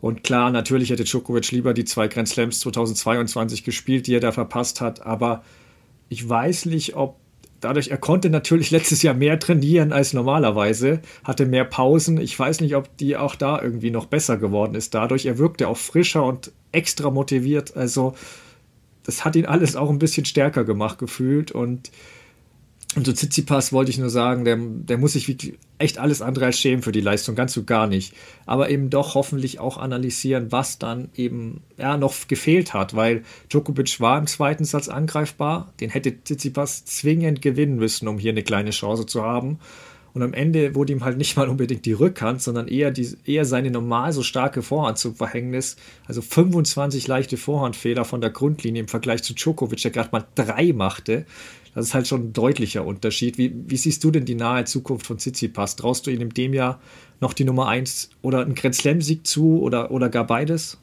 [0.00, 4.32] Und klar, natürlich hätte Djokovic lieber die zwei Grand Slams 2022 gespielt, die er da
[4.32, 5.04] verpasst hat.
[5.04, 5.42] Aber
[6.08, 7.16] ich weiß nicht, ob
[7.60, 12.20] dadurch, er konnte natürlich letztes Jahr mehr trainieren als normalerweise, hatte mehr Pausen.
[12.20, 14.94] Ich weiß nicht, ob die auch da irgendwie noch besser geworden ist.
[14.94, 17.76] Dadurch, er wirkte auch frischer und extra motiviert.
[17.76, 18.14] Also,
[19.02, 21.50] das hat ihn alles auch ein bisschen stärker gemacht gefühlt.
[21.50, 21.90] Und
[22.96, 26.58] und so Tsitsipas wollte ich nur sagen, der, der muss sich echt alles andere als
[26.58, 28.14] schämen für die Leistung, ganz so gar nicht.
[28.46, 34.00] Aber eben doch hoffentlich auch analysieren, was dann eben ja, noch gefehlt hat, weil Djokovic
[34.00, 35.72] war im zweiten Satz angreifbar.
[35.80, 39.58] Den hätte Tsitsipas zwingend gewinnen müssen, um hier eine kleine Chance zu haben.
[40.14, 43.44] Und am Ende wurde ihm halt nicht mal unbedingt die Rückhand, sondern eher, die, eher
[43.44, 45.76] seine normal so starke Vorhand zum Verhängnis.
[46.06, 50.72] Also 25 leichte Vorhandfehler von der Grundlinie im Vergleich zu Djokovic, der gerade mal drei
[50.72, 51.26] machte.
[51.78, 53.38] Das ist halt schon ein deutlicher Unterschied.
[53.38, 55.76] Wie, wie siehst du denn die nahe Zukunft von Tsitsipas?
[55.76, 56.80] Traust du ihm in dem Jahr
[57.20, 60.76] noch die Nummer 1 oder einen Grand Slam-Sieg zu oder, oder gar beides?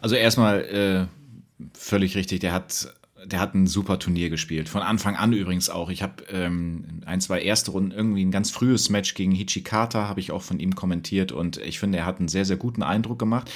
[0.00, 2.90] Also erstmal äh, völlig richtig, der hat
[3.26, 4.68] der hat ein super Turnier gespielt.
[4.68, 5.90] Von Anfang an übrigens auch.
[5.90, 10.20] Ich habe ähm, ein, zwei erste Runden irgendwie ein ganz frühes Match gegen Hichikata, habe
[10.20, 13.18] ich auch von ihm kommentiert und ich finde, er hat einen sehr, sehr guten Eindruck
[13.18, 13.50] gemacht.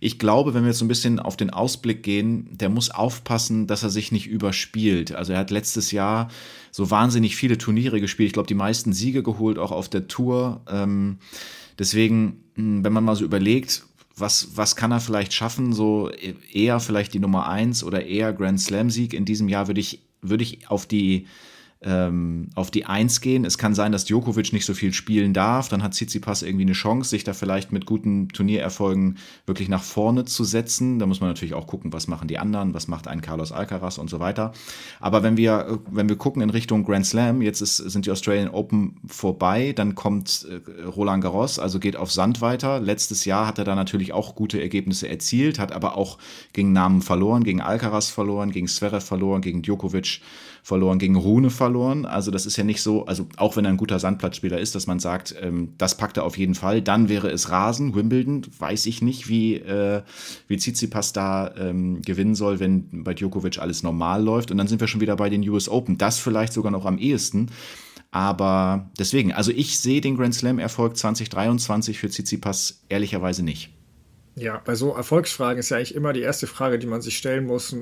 [0.00, 3.66] Ich glaube, wenn wir jetzt so ein bisschen auf den Ausblick gehen, der muss aufpassen,
[3.66, 5.14] dass er sich nicht überspielt.
[5.14, 6.28] Also er hat letztes Jahr
[6.70, 8.28] so wahnsinnig viele Turniere gespielt.
[8.28, 10.62] Ich glaube, die meisten Siege geholt, auch auf der Tour.
[10.70, 11.18] Ähm,
[11.78, 13.84] deswegen, hm, wenn man mal so überlegt,
[14.20, 15.72] was, was kann er vielleicht schaffen?
[15.72, 19.14] So eher vielleicht die Nummer eins oder eher Grand Slam Sieg.
[19.14, 21.26] In diesem Jahr würde ich, würde ich auf die
[21.82, 23.46] ähm, auf die Eins gehen.
[23.46, 25.68] Es kann sein, dass Djokovic nicht so viel spielen darf.
[25.70, 29.16] Dann hat Tsitsipas irgendwie eine Chance, sich da vielleicht mit guten Turniererfolgen
[29.46, 30.98] wirklich nach vorne zu setzen.
[30.98, 33.96] Da muss man natürlich auch gucken, was machen die anderen, was macht ein Carlos Alcaraz
[33.96, 34.52] und so weiter.
[35.00, 38.50] Aber wenn wir, wenn wir gucken in Richtung Grand Slam, jetzt ist, sind die Australian
[38.50, 42.78] Open vorbei, dann kommt äh, Roland Garros, also geht auf Sand weiter.
[42.78, 46.18] Letztes Jahr hat er da natürlich auch gute Ergebnisse erzielt, hat aber auch
[46.52, 50.20] gegen Namen verloren, gegen Alcaraz verloren, gegen Zverev verloren, gegen Djokovic
[50.62, 52.04] verloren, gegen Rune verloren.
[52.06, 54.86] Also das ist ja nicht so, also auch wenn er ein guter Sandplatzspieler ist, dass
[54.86, 56.82] man sagt, ähm, das packt er auf jeden Fall.
[56.82, 60.02] Dann wäre es Rasen, Wimbledon, weiß ich nicht, wie, äh,
[60.48, 64.50] wie Tsitsipas da ähm, gewinnen soll, wenn bei Djokovic alles normal läuft.
[64.50, 65.98] Und dann sind wir schon wieder bei den US Open.
[65.98, 67.50] Das vielleicht sogar noch am ehesten.
[68.10, 73.70] Aber deswegen, also ich sehe den Grand Slam-Erfolg 2023 für Tsitsipas ehrlicherweise nicht.
[74.36, 77.46] Ja, bei so Erfolgsfragen ist ja eigentlich immer die erste Frage, die man sich stellen
[77.46, 77.76] muss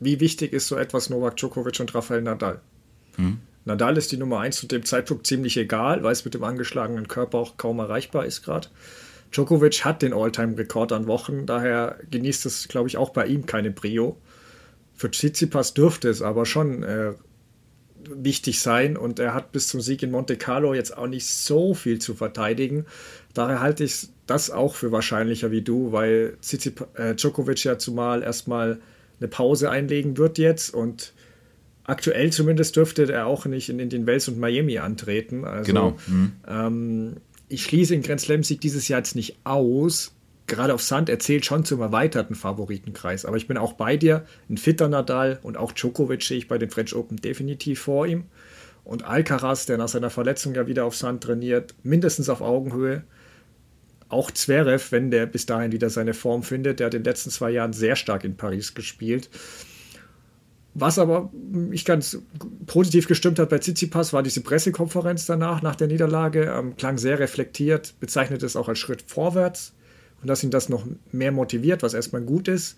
[0.00, 2.60] wie wichtig ist so etwas Novak Djokovic und Rafael Nadal?
[3.16, 3.38] Hm.
[3.66, 7.08] Nadal ist die Nummer 1 zu dem Zeitpunkt ziemlich egal, weil es mit dem angeschlagenen
[7.08, 8.68] Körper auch kaum erreichbar ist gerade.
[9.32, 13.70] Djokovic hat den All-Time-Rekord an Wochen, daher genießt es, glaube ich, auch bei ihm keine
[13.70, 14.16] Brio.
[14.94, 17.12] Für Tsitsipas dürfte es aber schon äh,
[18.08, 21.74] wichtig sein und er hat bis zum Sieg in Monte Carlo jetzt auch nicht so
[21.74, 22.86] viel zu verteidigen.
[23.34, 28.22] Daher halte ich das auch für wahrscheinlicher wie du, weil Tsitsipas, äh, Djokovic ja zumal
[28.22, 28.80] erstmal
[29.20, 31.12] eine Pause einlegen wird jetzt und
[31.84, 35.44] aktuell zumindest dürfte er auch nicht in, in den Wels und Miami antreten.
[35.44, 35.96] Also, genau.
[36.06, 36.32] Mhm.
[36.48, 37.16] Ähm,
[37.48, 40.12] ich schließe den Grand Slam Sieg dieses Jahr jetzt nicht aus.
[40.46, 43.24] Gerade auf Sand erzählt schon zum erweiterten Favoritenkreis.
[43.24, 44.24] Aber ich bin auch bei dir.
[44.48, 48.24] Ein fitter Nadal und auch Djokovic sehe ich bei den French Open definitiv vor ihm.
[48.84, 53.04] Und Alcaraz, der nach seiner Verletzung ja wieder auf Sand trainiert, mindestens auf Augenhöhe.
[54.10, 57.30] Auch Zverev, wenn der bis dahin wieder seine Form findet, der hat in den letzten
[57.30, 59.30] zwei Jahren sehr stark in Paris gespielt.
[60.74, 62.18] Was aber mich ganz
[62.66, 66.44] positiv gestimmt hat bei Tsitsipas, war diese Pressekonferenz danach, nach der Niederlage.
[66.44, 69.74] Ähm, klang sehr reflektiert, bezeichnet es auch als Schritt vorwärts
[70.20, 72.76] und dass ihn das noch mehr motiviert, was erstmal gut ist.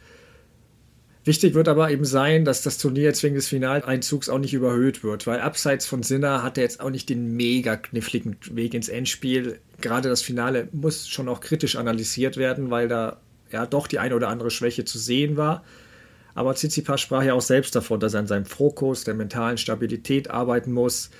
[1.24, 5.04] Wichtig wird aber eben sein, dass das Turnier jetzt wegen des Finaleinzugs auch nicht überhöht
[5.04, 8.88] wird, weil abseits von Sinner hat er jetzt auch nicht den mega kniffligen Weg ins
[8.88, 9.60] Endspiel.
[9.80, 13.20] Gerade das Finale muss schon auch kritisch analysiert werden, weil da
[13.52, 15.62] ja doch die eine oder andere Schwäche zu sehen war.
[16.34, 20.28] Aber Tsitsipas sprach ja auch selbst davon, dass er an seinem Fokus, der mentalen Stabilität
[20.28, 21.10] arbeiten muss.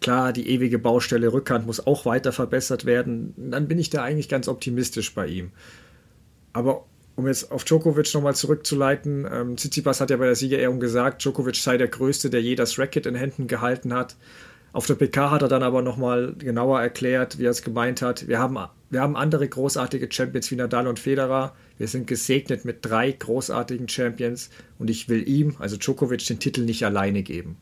[0.00, 3.34] Klar, die ewige Baustelle Rückhand muss auch weiter verbessert werden.
[3.36, 5.50] Dann bin ich da eigentlich ganz optimistisch bei ihm.
[6.52, 6.84] Aber
[7.18, 11.56] um jetzt auf Djokovic nochmal zurückzuleiten, ähm, Tsitsipas hat ja bei der Siegerehrung gesagt, Djokovic
[11.56, 14.14] sei der Größte, der je das Racket in Händen gehalten hat.
[14.72, 18.28] Auf der PK hat er dann aber nochmal genauer erklärt, wie er es gemeint hat.
[18.28, 18.56] Wir haben,
[18.90, 21.56] wir haben andere großartige Champions wie Nadal und Federer.
[21.76, 26.60] Wir sind gesegnet mit drei großartigen Champions und ich will ihm, also Djokovic, den Titel
[26.60, 27.56] nicht alleine geben.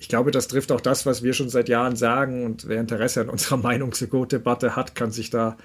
[0.00, 3.20] Ich glaube, das trifft auch das, was wir schon seit Jahren sagen und wer Interesse
[3.20, 5.56] an unserer Meinung zur Go-Debatte hat, kann sich da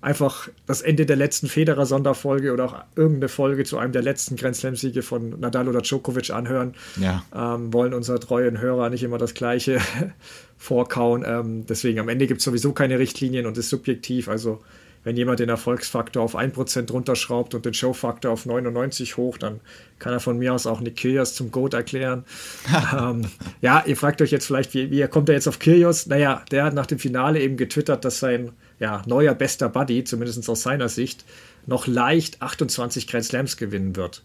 [0.00, 4.56] einfach das Ende der letzten Federer-Sonderfolge oder auch irgendeine Folge zu einem der letzten Grand
[4.56, 6.74] Slam-Siege von Nadal oder Djokovic anhören.
[6.98, 7.22] Ja.
[7.34, 9.78] Ähm, wollen unsere treuen Hörer nicht immer das Gleiche
[10.58, 11.24] vorkauen.
[11.26, 14.28] Ähm, deswegen am Ende gibt es sowieso keine Richtlinien und ist subjektiv.
[14.28, 14.60] Also
[15.02, 19.60] wenn jemand den Erfolgsfaktor auf 1% runterschraubt und den Showfaktor auf 99 hoch, dann
[19.98, 22.24] kann er von mir aus auch Nick Kyrgios zum Goat erklären.
[22.98, 23.26] ähm,
[23.60, 26.06] ja, ihr fragt euch jetzt vielleicht, wie, wie kommt er jetzt auf Kyrgios?
[26.06, 30.48] Naja, der hat nach dem Finale eben getwittert, dass sein ja, neuer bester Buddy, zumindest
[30.48, 31.24] aus seiner Sicht,
[31.66, 34.24] noch leicht 28 Grand Slams gewinnen wird.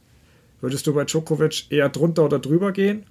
[0.61, 3.05] Würdest du bei Djokovic eher drunter oder drüber gehen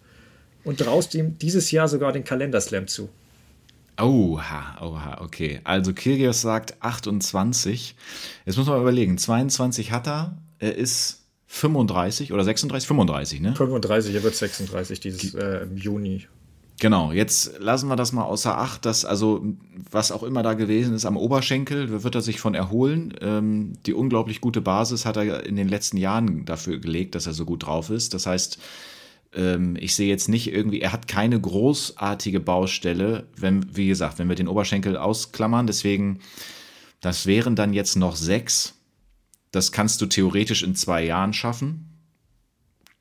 [0.65, 3.11] und traust ihm dieses Jahr sogar den Kalenderslam zu?
[4.01, 5.61] Oha, oha, okay.
[5.63, 7.95] Also Kyrgios sagt 28.
[8.45, 13.55] Jetzt muss man mal überlegen, 22 hat er, er ist 35 oder 36, 35, ne?
[13.55, 16.27] 35, er wird 36 dieses äh, im Juni.
[16.81, 19.45] Genau, jetzt lassen wir das mal außer Acht, dass also
[19.91, 23.15] was auch immer da gewesen ist am Oberschenkel, wird er sich von erholen.
[23.21, 27.33] Ähm, die unglaublich gute Basis hat er in den letzten Jahren dafür gelegt, dass er
[27.33, 28.13] so gut drauf ist.
[28.13, 28.59] Das heißt,
[29.35, 34.29] ähm, ich sehe jetzt nicht irgendwie, er hat keine großartige Baustelle, wenn, wie gesagt, wenn
[34.29, 35.69] wir den Oberschenkel ausklammern.
[35.69, 36.19] Deswegen,
[37.01, 38.75] das wären dann jetzt noch sechs.
[39.53, 41.94] Das kannst du theoretisch in zwei Jahren schaffen.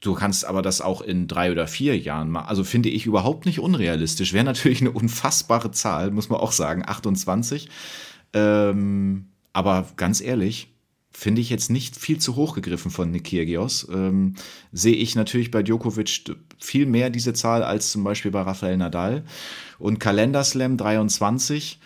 [0.03, 2.49] Du kannst aber das auch in drei oder vier Jahren machen.
[2.49, 4.33] Also finde ich überhaupt nicht unrealistisch.
[4.33, 7.69] Wäre natürlich eine unfassbare Zahl, muss man auch sagen, 28.
[8.33, 10.73] Ähm, aber ganz ehrlich,
[11.13, 13.87] finde ich jetzt nicht viel zu hoch gegriffen von Nikirgios.
[13.93, 14.35] Ähm,
[14.73, 19.23] sehe ich natürlich bei Djokovic viel mehr diese Zahl als zum Beispiel bei Rafael Nadal.
[19.79, 21.79] Und Kalenderslam 23,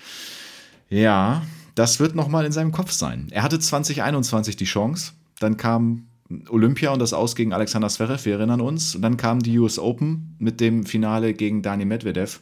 [0.90, 1.44] ja,
[1.76, 3.28] das wird nochmal in seinem Kopf sein.
[3.30, 6.08] Er hatte 2021 die Chance, dann kam
[6.50, 8.96] Olympia und das Aus gegen Alexander Zverev, wir erinnern uns.
[8.96, 12.42] Und dann kam die US Open mit dem Finale gegen Dani Medvedev.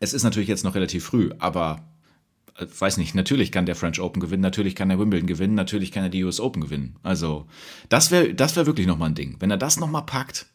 [0.00, 1.82] Es ist natürlich jetzt noch relativ früh, aber
[2.58, 5.92] äh, weiß nicht, natürlich kann der French Open gewinnen, natürlich kann er Wimbledon gewinnen, natürlich
[5.92, 6.96] kann er die US Open gewinnen.
[7.02, 7.46] Also,
[7.88, 9.36] das wäre das wär wirklich nochmal ein Ding.
[9.40, 10.46] Wenn er das nochmal packt,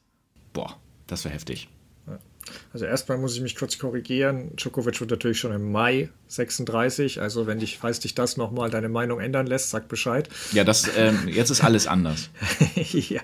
[0.53, 0.77] boah,
[1.07, 1.69] das wäre heftig.
[2.73, 4.55] Also erstmal muss ich mich kurz korrigieren.
[4.55, 7.21] Djokovic wird natürlich schon im Mai 36.
[7.21, 10.29] Also wenn dich, falls dich das nochmal deine Meinung ändern lässt, sag Bescheid.
[10.51, 12.29] Ja, das ähm, jetzt ist alles anders.
[12.75, 13.21] ja,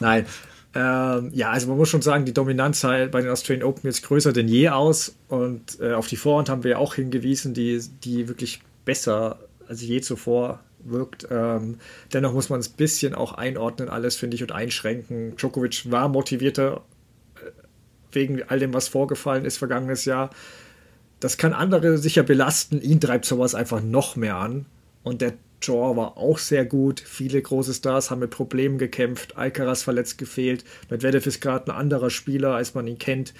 [0.00, 0.26] nein.
[0.72, 4.04] Ähm, ja, also man muss schon sagen, die Dominanz halt bei den Australian Open jetzt
[4.04, 5.14] größer denn je aus.
[5.28, 9.82] Und äh, auf die Vorhand haben wir ja auch hingewiesen, die, die wirklich besser als
[9.82, 11.28] je zuvor wirkt.
[11.30, 11.78] Ähm,
[12.12, 15.36] dennoch muss man es ein bisschen auch einordnen, alles finde ich, und einschränken.
[15.36, 16.82] Djokovic war motivierter
[18.12, 20.30] wegen all dem, was vorgefallen ist vergangenes Jahr.
[21.20, 22.80] Das kann andere sicher belasten.
[22.80, 24.66] Ihn treibt sowas einfach noch mehr an.
[25.02, 27.00] Und der Draw war auch sehr gut.
[27.00, 29.36] Viele große Stars haben mit Problemen gekämpft.
[29.36, 30.64] Alcaraz verletzt gefehlt.
[30.88, 33.34] Medvedev ist gerade ein anderer Spieler, als man ihn kennt.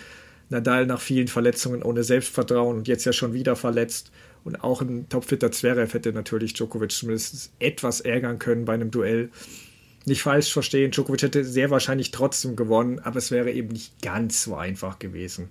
[0.51, 4.11] Nadal nach vielen Verletzungen ohne Selbstvertrauen und jetzt ja schon wieder verletzt.
[4.45, 9.31] Und auch ein topfitter Zverev hätte natürlich Djokovic zumindest etwas ärgern können bei einem Duell
[10.07, 14.43] nicht falsch verstehen, Djokovic hätte sehr wahrscheinlich trotzdem gewonnen, aber es wäre eben nicht ganz
[14.43, 15.49] so einfach gewesen.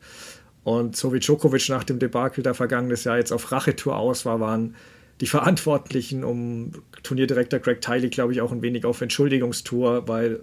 [0.63, 4.39] Und so wie Djokovic nach dem Debakel da vergangenes Jahr jetzt auf Rachetour aus war,
[4.39, 4.75] waren
[5.21, 6.71] die Verantwortlichen um
[7.03, 10.41] Turnierdirektor Greg Tiley, glaube ich, auch ein wenig auf Entschuldigungstour, weil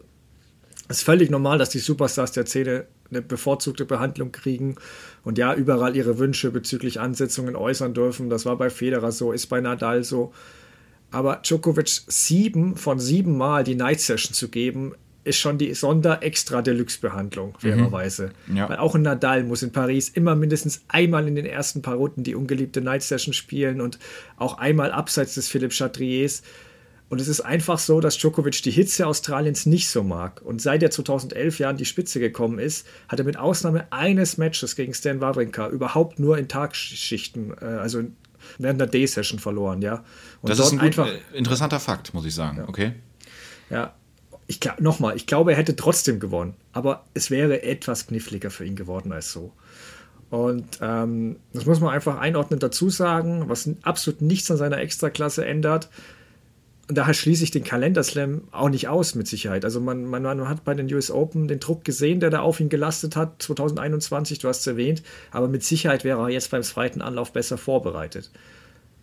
[0.89, 4.77] es ist völlig normal, dass die Superstars der Szene eine bevorzugte Behandlung kriegen
[5.25, 8.31] und ja, überall ihre Wünsche bezüglich Ansetzungen äußern dürfen.
[8.31, 10.33] Das war bei Federer so, ist bei Nadal so.
[11.11, 14.95] Aber Djokovic sieben von sieben Mal die Night Session zu geben,
[15.27, 17.59] ist schon die Sonder-Extra-Deluxe-Behandlung, mhm.
[17.59, 18.31] fairerweise.
[18.47, 18.57] Mhm.
[18.57, 18.69] Ja.
[18.69, 22.23] Weil auch ein Nadal muss in Paris immer mindestens einmal in den ersten paar Runden
[22.23, 23.99] die ungeliebte Night Session spielen und
[24.37, 26.43] auch einmal abseits des Philipp Chatriers.
[27.09, 30.43] Und es ist einfach so, dass Djokovic die Hitze Australiens nicht so mag.
[30.43, 34.75] Und seit er 2011 Jahren die Spitze gekommen ist, hat er mit Ausnahme eines Matches
[34.75, 38.03] gegen Stan Wawrinka überhaupt nur in Tagschichten, äh, also
[38.59, 40.05] während der Day-Session verloren, ja.
[40.41, 42.59] Und das ist ein einfach, gut, äh, interessanter Fakt, muss ich sagen.
[42.59, 42.69] Ja.
[42.69, 42.93] Okay.
[43.71, 43.95] Ja,
[44.47, 48.65] ich glaube, nochmal, ich glaube, er hätte trotzdem gewonnen, aber es wäre etwas kniffliger für
[48.65, 49.53] ihn geworden als so.
[50.31, 55.45] Und ähm, das muss man einfach einordnen dazu sagen, was absolut nichts an seiner Extraklasse
[55.47, 55.89] ändert.
[56.89, 59.65] Und daher schließe ich den Kalenderslam auch nicht aus, mit Sicherheit.
[59.65, 62.61] Also man, man, man, hat bei den US Open den Druck gesehen, der da auf
[62.61, 66.63] ihn gelastet hat, 2021, du hast es erwähnt, aber mit Sicherheit wäre er jetzt beim
[66.63, 68.31] zweiten Anlauf besser vorbereitet.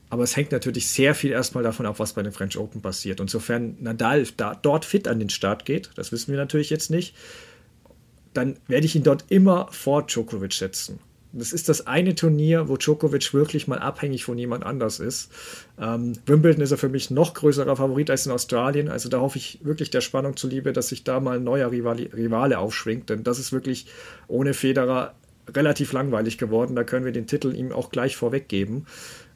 [0.10, 3.20] Aber es hängt natürlich sehr viel erstmal davon ab, was bei den French Open passiert.
[3.20, 6.90] Und sofern Nadal da, dort fit an den Start geht, das wissen wir natürlich jetzt
[6.90, 7.16] nicht,
[8.34, 11.00] dann werde ich ihn dort immer vor Djokovic setzen.
[11.34, 15.32] Das ist das eine Turnier, wo Djokovic wirklich mal abhängig von jemand anders ist.
[15.82, 18.88] Ähm, Wimbledon ist er für mich noch größerer Favorit als in Australien.
[18.88, 22.12] Also da hoffe ich wirklich der Spannung zuliebe, dass sich da mal ein neuer Rivali
[22.14, 23.10] Rivale aufschwingt.
[23.10, 23.88] Denn das ist wirklich
[24.28, 25.16] ohne Federer
[25.50, 26.76] relativ langweilig geworden.
[26.76, 28.86] Da können wir den Titel ihm auch gleich vorweggeben.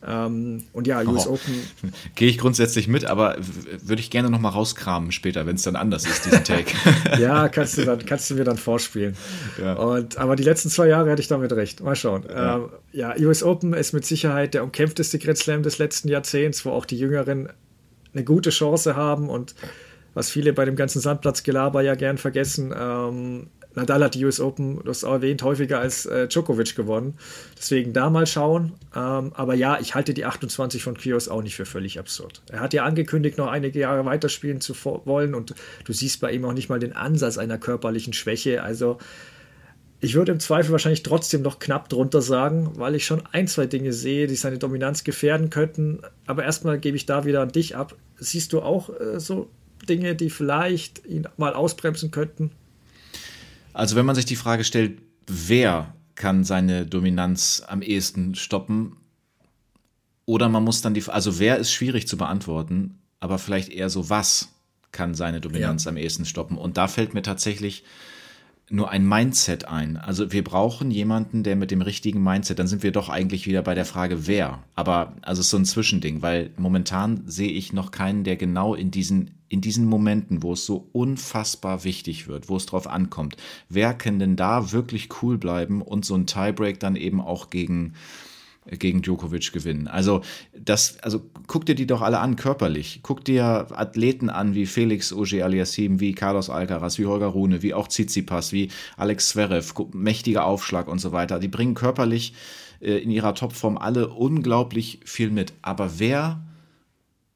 [0.06, 1.34] Ähm, und ja, US oh.
[1.34, 1.54] Open.
[2.16, 3.36] Gehe ich grundsätzlich mit, aber
[3.84, 6.74] würde ich gerne nochmal rauskramen später, wenn es dann anders ist, diesen Take.
[7.20, 9.16] ja, kannst du, dann, kannst du mir dann vorspielen.
[9.60, 9.74] Ja.
[9.74, 11.82] Und, aber die letzten zwei Jahre hatte ich damit recht.
[11.82, 12.26] Mal schauen.
[12.30, 12.58] Ja.
[12.58, 16.72] Ähm, ja, US Open ist mit Sicherheit der umkämpfteste Grand Slam des letzten Jahrzehnts, wo
[16.72, 17.50] auch die Jüngeren
[18.14, 19.56] eine gute Chance haben und
[20.14, 23.48] was viele bei dem ganzen Sandplatzgelaber ja gern vergessen, ähm,
[23.78, 27.14] Nadal hat die US Open, du hast erwähnt, häufiger als äh, Djokovic gewonnen.
[27.56, 28.74] Deswegen da mal schauen.
[28.96, 32.42] Ähm, aber ja, ich halte die 28 von Kyrgios auch nicht für völlig absurd.
[32.50, 34.74] Er hat ja angekündigt, noch einige Jahre weiterspielen zu
[35.06, 35.54] wollen und
[35.86, 38.64] du siehst bei ihm auch nicht mal den Ansatz einer körperlichen Schwäche.
[38.64, 38.98] Also
[40.00, 43.68] ich würde im Zweifel wahrscheinlich trotzdem noch knapp drunter sagen, weil ich schon ein, zwei
[43.68, 46.00] Dinge sehe, die seine Dominanz gefährden könnten.
[46.26, 47.96] Aber erstmal gebe ich da wieder an dich ab.
[48.18, 49.50] Siehst du auch äh, so
[49.88, 52.52] Dinge, die vielleicht ihn mal ausbremsen könnten?
[53.78, 58.98] Also wenn man sich die Frage stellt, wer kann seine Dominanz am ehesten stoppen?
[60.26, 64.10] Oder man muss dann die, also wer ist schwierig zu beantworten, aber vielleicht eher so
[64.10, 64.50] was
[64.92, 65.92] kann seine Dominanz ja.
[65.92, 66.58] am ehesten stoppen?
[66.58, 67.84] Und da fällt mir tatsächlich
[68.70, 69.96] nur ein Mindset ein.
[69.96, 73.62] Also wir brauchen jemanden, der mit dem richtigen Mindset, dann sind wir doch eigentlich wieder
[73.62, 74.60] bei der Frage, wer.
[74.76, 78.76] Aber also es ist so ein Zwischending, weil momentan sehe ich noch keinen, der genau
[78.76, 83.38] in diesen, in diesen Momenten, wo es so unfassbar wichtig wird, wo es drauf ankommt,
[83.70, 87.94] wer kann denn da wirklich cool bleiben und so ein Tiebreak dann eben auch gegen,
[88.72, 89.88] gegen Djokovic gewinnen.
[89.88, 90.22] Also
[90.58, 93.00] das, also guck dir die doch alle an körperlich.
[93.04, 97.74] Guck dir Athleten an wie Felix Auger Aliassim, wie Carlos Alcaraz, wie Holger Rune, wie
[97.74, 101.40] auch Tsitsipas, wie Alex Zverev, mächtiger Aufschlag und so weiter.
[101.40, 102.34] Die bringen körperlich
[102.82, 105.54] äh, in ihrer Topform alle unglaublich viel mit.
[105.62, 106.42] Aber wer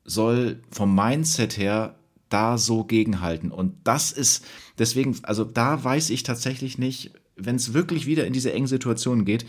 [0.04, 1.96] soll vom Mindset her
[2.30, 3.52] da so gegenhalten?
[3.52, 4.46] Und das ist
[4.78, 9.26] deswegen, also da weiß ich tatsächlich nicht, wenn es wirklich wieder in diese engen Situationen
[9.26, 9.46] geht,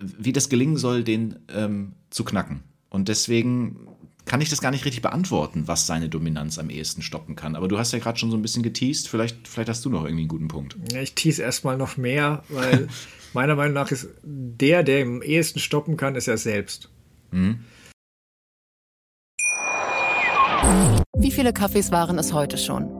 [0.00, 2.62] wie das gelingen soll, den ähm, zu knacken.
[2.88, 3.88] Und deswegen
[4.24, 7.56] kann ich das gar nicht richtig beantworten, was seine Dominanz am ehesten stoppen kann.
[7.56, 9.08] Aber du hast ja gerade schon so ein bisschen geteased.
[9.08, 10.76] Vielleicht, vielleicht hast du noch irgendwie einen guten Punkt.
[10.92, 12.88] Ja, ich tease erstmal noch mehr, weil
[13.32, 16.90] meiner Meinung nach ist der, der am ehesten stoppen kann, ist er selbst.
[17.30, 17.60] Mhm.
[21.18, 22.99] Wie viele Kaffees waren es heute schon?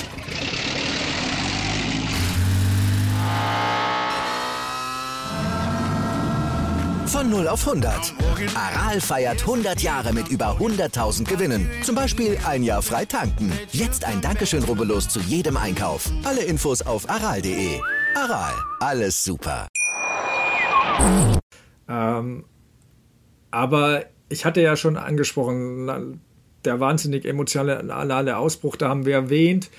[7.11, 8.13] Von 0 auf 100.
[8.55, 11.69] Aral feiert 100 Jahre mit über 100.000 Gewinnen.
[11.83, 13.51] Zum Beispiel ein Jahr frei tanken.
[13.73, 16.09] Jetzt ein Dankeschön, rubbellos zu jedem Einkauf.
[16.23, 17.81] Alle Infos auf aral.de.
[18.15, 19.67] Aral, alles super.
[21.89, 22.45] Ähm,
[23.51, 26.21] aber ich hatte ja schon angesprochen,
[26.63, 29.69] der wahnsinnig emotionale Ausbruch, da haben wir erwähnt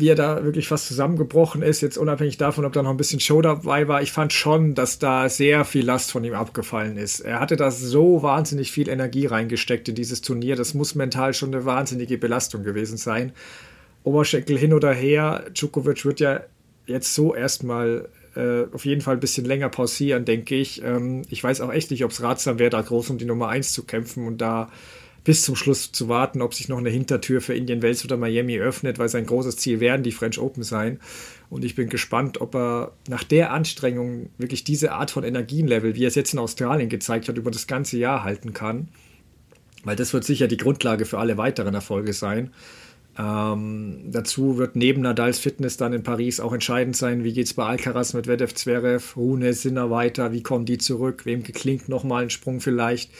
[0.00, 3.20] wie er da wirklich fast zusammengebrochen ist, jetzt unabhängig davon, ob da noch ein bisschen
[3.20, 7.20] Show dabei war, ich fand schon, dass da sehr viel Last von ihm abgefallen ist.
[7.20, 10.56] Er hatte da so wahnsinnig viel Energie reingesteckt in dieses Turnier.
[10.56, 13.32] Das muss mental schon eine wahnsinnige Belastung gewesen sein.
[14.04, 15.44] Oberschenkel hin oder her.
[15.52, 16.40] Djokovic wird ja
[16.86, 20.82] jetzt so erstmal äh, auf jeden Fall ein bisschen länger pausieren, denke ich.
[20.82, 23.48] Ähm, ich weiß auch echt nicht, ob es ratsam wäre, da groß um die Nummer
[23.48, 24.70] 1 zu kämpfen und da
[25.28, 28.58] bis zum Schluss zu warten, ob sich noch eine Hintertür für Indian Wells oder Miami
[28.58, 31.00] öffnet, weil sein großes Ziel werden die French Open sein.
[31.50, 36.04] Und ich bin gespannt, ob er nach der Anstrengung wirklich diese Art von Energienlevel, wie
[36.04, 38.88] er es jetzt in Australien gezeigt hat, über das ganze Jahr halten kann.
[39.84, 42.50] Weil das wird sicher die Grundlage für alle weiteren Erfolge sein.
[43.18, 47.54] Ähm, dazu wird neben Nadals Fitness dann in Paris auch entscheidend sein, wie geht es
[47.54, 52.22] bei Alcaraz mit Vedev Zverev, Rune, Sinner weiter, wie kommen die zurück, wem geklingt nochmal
[52.22, 53.10] ein Sprung vielleicht.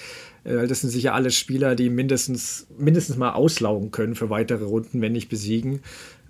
[0.44, 5.00] Äh, das sind sicher alles Spieler, die mindestens, mindestens mal auslaugen können für weitere Runden,
[5.00, 5.80] wenn nicht besiegen.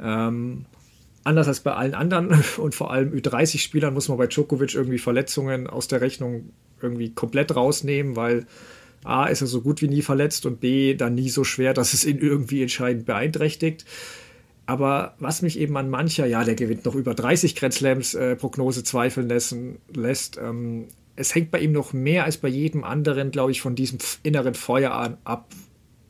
[0.01, 0.65] Ähm,
[1.25, 5.67] anders als bei allen anderen und vor allem Ü30-Spielern muss man bei Djokovic irgendwie Verletzungen
[5.67, 8.47] aus der Rechnung irgendwie komplett rausnehmen, weil
[9.05, 11.95] A ist er so gut wie nie verletzt und B dann nie so schwer, dass
[11.95, 13.85] es ihn irgendwie entscheidend beeinträchtigt.
[14.67, 18.37] Aber was mich eben an mancher, ja, der gewinnt noch über 30 Grand Slams äh,
[18.37, 23.33] Prognose zweifeln lassen, lässt, ähm, es hängt bei ihm noch mehr als bei jedem anderen,
[23.33, 25.49] glaube ich, von diesem inneren Feuer an, ab,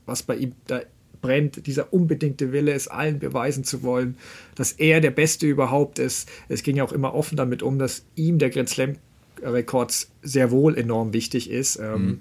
[0.04, 0.82] was bei ihm da
[1.22, 4.18] brennt, dieser unbedingte Wille, es allen beweisen zu wollen,
[4.54, 6.28] dass er der Beste überhaupt ist.
[6.48, 10.76] Es ging ja auch immer offen damit um, dass ihm der Grand Slam-Rekord sehr wohl
[10.76, 11.76] enorm wichtig ist.
[11.76, 12.20] Ähm, mhm.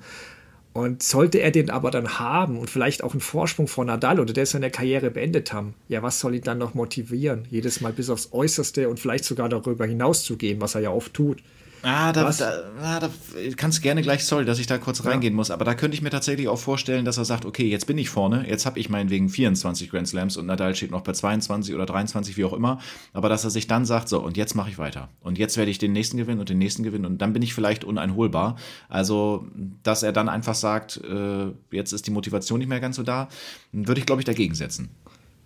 [0.72, 4.32] Und sollte er den aber dann haben und vielleicht auch einen Vorsprung vor Nadal oder
[4.32, 8.10] der seine Karriere beendet haben, ja, was soll ihn dann noch motivieren, jedes Mal bis
[8.10, 11.40] aufs Äußerste und vielleicht sogar darüber hinaus zu gehen, was er ja oft tut?
[11.84, 13.10] Ah, da, da, ah, da
[13.56, 15.10] kannst gerne gleich, sorry, dass ich da kurz ja.
[15.10, 17.86] reingehen muss, aber da könnte ich mir tatsächlich auch vorstellen, dass er sagt, okay, jetzt
[17.86, 21.14] bin ich vorne, jetzt habe ich meinetwegen 24 Grand Slams und Nadal steht noch bei
[21.14, 22.80] 22 oder 23, wie auch immer,
[23.14, 25.10] aber dass er sich dann sagt, so, und jetzt mache ich weiter.
[25.22, 27.54] Und jetzt werde ich den nächsten gewinnen und den nächsten gewinnen und dann bin ich
[27.54, 28.58] vielleicht uneinholbar.
[28.90, 29.48] Also,
[29.84, 33.30] dass er dann einfach sagt, äh, jetzt ist die Motivation nicht mehr ganz so da,
[33.72, 34.90] würde ich, glaube ich, dagegen setzen.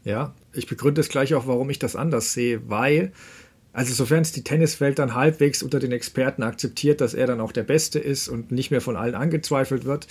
[0.03, 3.11] Ja, ich begründe es gleich auch, warum ich das anders sehe, weil
[3.73, 7.51] also sofern es die Tenniswelt dann halbwegs unter den Experten akzeptiert, dass er dann auch
[7.51, 10.07] der Beste ist und nicht mehr von allen angezweifelt wird,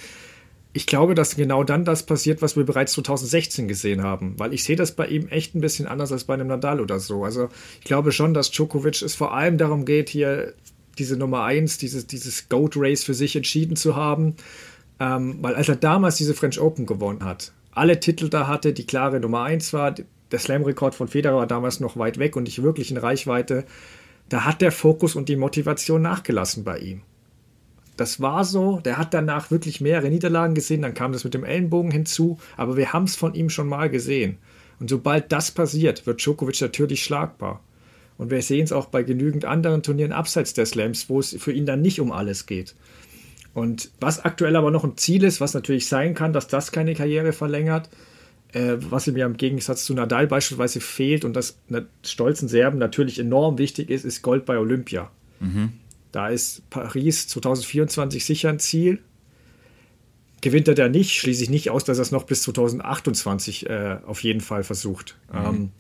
[0.73, 4.63] ich glaube, dass genau dann das passiert, was wir bereits 2016 gesehen haben, weil ich
[4.63, 7.25] sehe das bei ihm echt ein bisschen anders als bei einem Nadal oder so.
[7.25, 7.49] Also
[7.81, 10.55] ich glaube schon, dass Djokovic es vor allem darum geht, hier
[10.99, 14.37] diese Nummer 1, dieses, dieses Goat Race für sich entschieden zu haben.
[15.01, 18.87] Ähm, weil als er damals diese French Open gewonnen hat, alle Titel da hatte, die
[18.87, 19.95] klare Nummer 1 war,
[20.31, 23.65] der Slam-Rekord von Federer war damals noch weit weg und nicht wirklich in Reichweite,
[24.29, 27.03] da hat der Fokus und die Motivation nachgelassen bei ihm.
[27.97, 31.45] Das war so, der hat danach wirklich mehrere Niederlagen gesehen, dann kam das mit dem
[31.45, 34.39] Ellenbogen hinzu, aber wir haben es von ihm schon mal gesehen.
[34.79, 37.63] Und sobald das passiert, wird Djokovic natürlich schlagbar.
[38.17, 41.53] Und wir sehen es auch bei genügend anderen Turnieren abseits der Slams, wo es für
[41.53, 42.75] ihn dann nicht um alles geht.
[43.53, 46.95] Und was aktuell aber noch ein Ziel ist, was natürlich sein kann, dass das keine
[46.95, 47.91] Karriere verlängert,
[48.53, 51.59] äh, was ihm ja im Gegensatz zu Nadal beispielsweise fehlt und das
[52.05, 55.11] stolzen Serben natürlich enorm wichtig ist, ist Gold bei Olympia.
[55.41, 55.73] Mhm.
[56.13, 58.99] Da ist Paris 2024 sicher ein Ziel.
[60.41, 63.99] Gewinnt er da nicht, schließe ich nicht aus, dass er es noch bis 2028 äh,
[64.07, 65.17] auf jeden Fall versucht.
[65.33, 65.39] Mhm.
[65.39, 65.71] Ähm,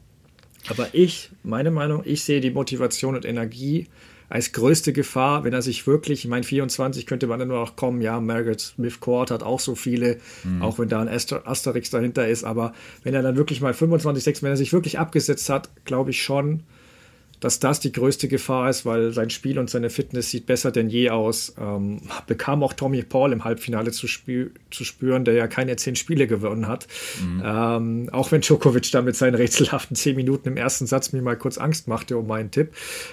[0.68, 3.88] aber ich, meine Meinung, ich sehe die Motivation und Energie
[4.30, 7.74] als größte Gefahr, wenn er sich wirklich, ich meine, 24 könnte man dann nur auch
[7.74, 10.62] kommen, ja, Margaret Smith Court hat auch so viele, mhm.
[10.62, 12.72] auch wenn da ein Asterix dahinter ist, aber
[13.02, 16.22] wenn er dann wirklich mal 25, 6, wenn er sich wirklich abgesetzt hat, glaube ich
[16.22, 16.62] schon,
[17.40, 20.90] dass das die größte Gefahr ist, weil sein Spiel und seine Fitness sieht besser denn
[20.90, 21.54] je aus.
[21.58, 25.96] Ähm, bekam auch Tommy Paul im Halbfinale zu, spü zu spüren, der ja keine zehn
[25.96, 26.86] Spiele gewonnen hat.
[27.22, 27.42] Mhm.
[27.44, 31.36] Ähm, auch wenn Djokovic da mit seinen rätselhaften zehn Minuten im ersten Satz mir mal
[31.36, 32.72] kurz Angst machte um meinen Tipp.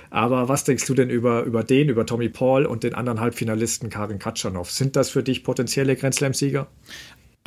[0.09, 3.89] Aber was denkst du denn über, über den, über Tommy Paul und den anderen Halbfinalisten
[3.89, 4.71] Karin Katschanov?
[4.71, 6.67] Sind das für dich potenzielle Grand Slam-Sieger?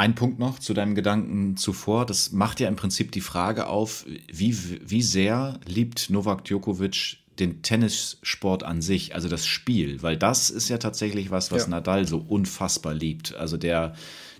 [0.00, 2.06] Ein Punkt noch zu deinem Gedanken zuvor.
[2.06, 7.60] Das macht ja im Prinzip die Frage auf, wie, wie sehr liebt Novak Djokovic den
[7.60, 11.68] Tennissport an sich, also das Spiel, weil das ist ja tatsächlich was, was ja.
[11.68, 13.34] Nadal so unfassbar liebt.
[13.34, 13.92] Also der,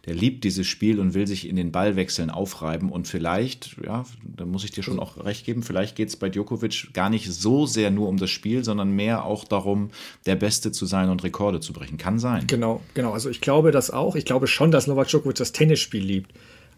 [0.06, 2.90] der liebt dieses Spiel und will sich in den Ballwechseln aufreiben.
[2.90, 6.30] Und vielleicht, ja, da muss ich dir schon auch recht geben, vielleicht geht es bei
[6.30, 9.90] Djokovic gar nicht so sehr nur um das Spiel, sondern mehr auch darum,
[10.26, 11.98] der Beste zu sein und Rekorde zu brechen.
[11.98, 12.46] Kann sein.
[12.46, 13.12] Genau, genau.
[13.12, 14.16] Also ich glaube das auch.
[14.16, 16.32] Ich glaube schon, dass Novak Djokovic das Tennisspiel liebt.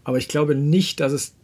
[0.05, 1.35] Aber ich glaube nicht, dass es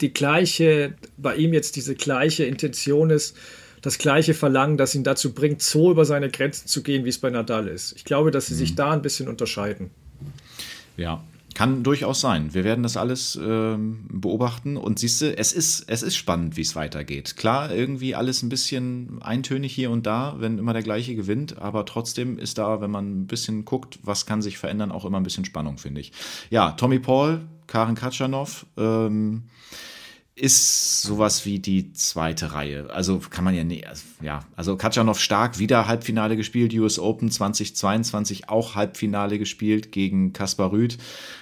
[0.00, 3.36] die gleiche, bei ihm jetzt diese gleiche Intention ist,
[3.80, 7.18] das gleiche Verlangen, das ihn dazu bringt, so über seine Grenzen zu gehen, wie es
[7.18, 7.92] bei Nadal ist.
[7.96, 8.58] Ich glaube, dass sie mhm.
[8.58, 9.90] sich da ein bisschen unterscheiden.
[10.96, 11.22] Ja,
[11.54, 12.54] kann durchaus sein.
[12.54, 16.62] Wir werden das alles ähm, beobachten und siehst du, es ist, es ist spannend, wie
[16.62, 17.36] es weitergeht.
[17.36, 21.84] Klar, irgendwie alles ein bisschen eintönig hier und da, wenn immer der gleiche gewinnt, aber
[21.84, 25.24] trotzdem ist da, wenn man ein bisschen guckt, was kann sich verändern, auch immer ein
[25.24, 26.12] bisschen Spannung, finde ich.
[26.50, 29.44] Ja, Tommy Paul, Karin Katschanov, ähm,
[30.34, 32.88] ist sowas wie die zweite Reihe.
[32.90, 37.30] Also kann man ja nicht, also, ja, also Katjanov stark wieder Halbfinale gespielt, US Open
[37.30, 40.96] 2022 auch Halbfinale gespielt gegen Kaspar Rüth.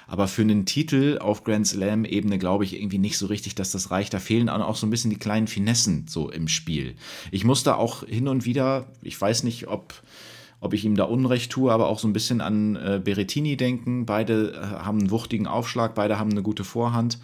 [0.09, 3.71] Aber für einen Titel auf Grand Slam Ebene glaube ich irgendwie nicht so richtig, dass
[3.71, 4.13] das reicht.
[4.13, 6.97] Da fehlen auch so ein bisschen die kleinen Finessen so im Spiel.
[7.31, 10.03] Ich musste auch hin und wieder, ich weiß nicht, ob
[10.63, 14.05] ob ich ihm da Unrecht tue, aber auch so ein bisschen an äh, Berettini denken.
[14.05, 17.19] Beide äh, haben einen wuchtigen Aufschlag, beide haben eine gute Vorhand.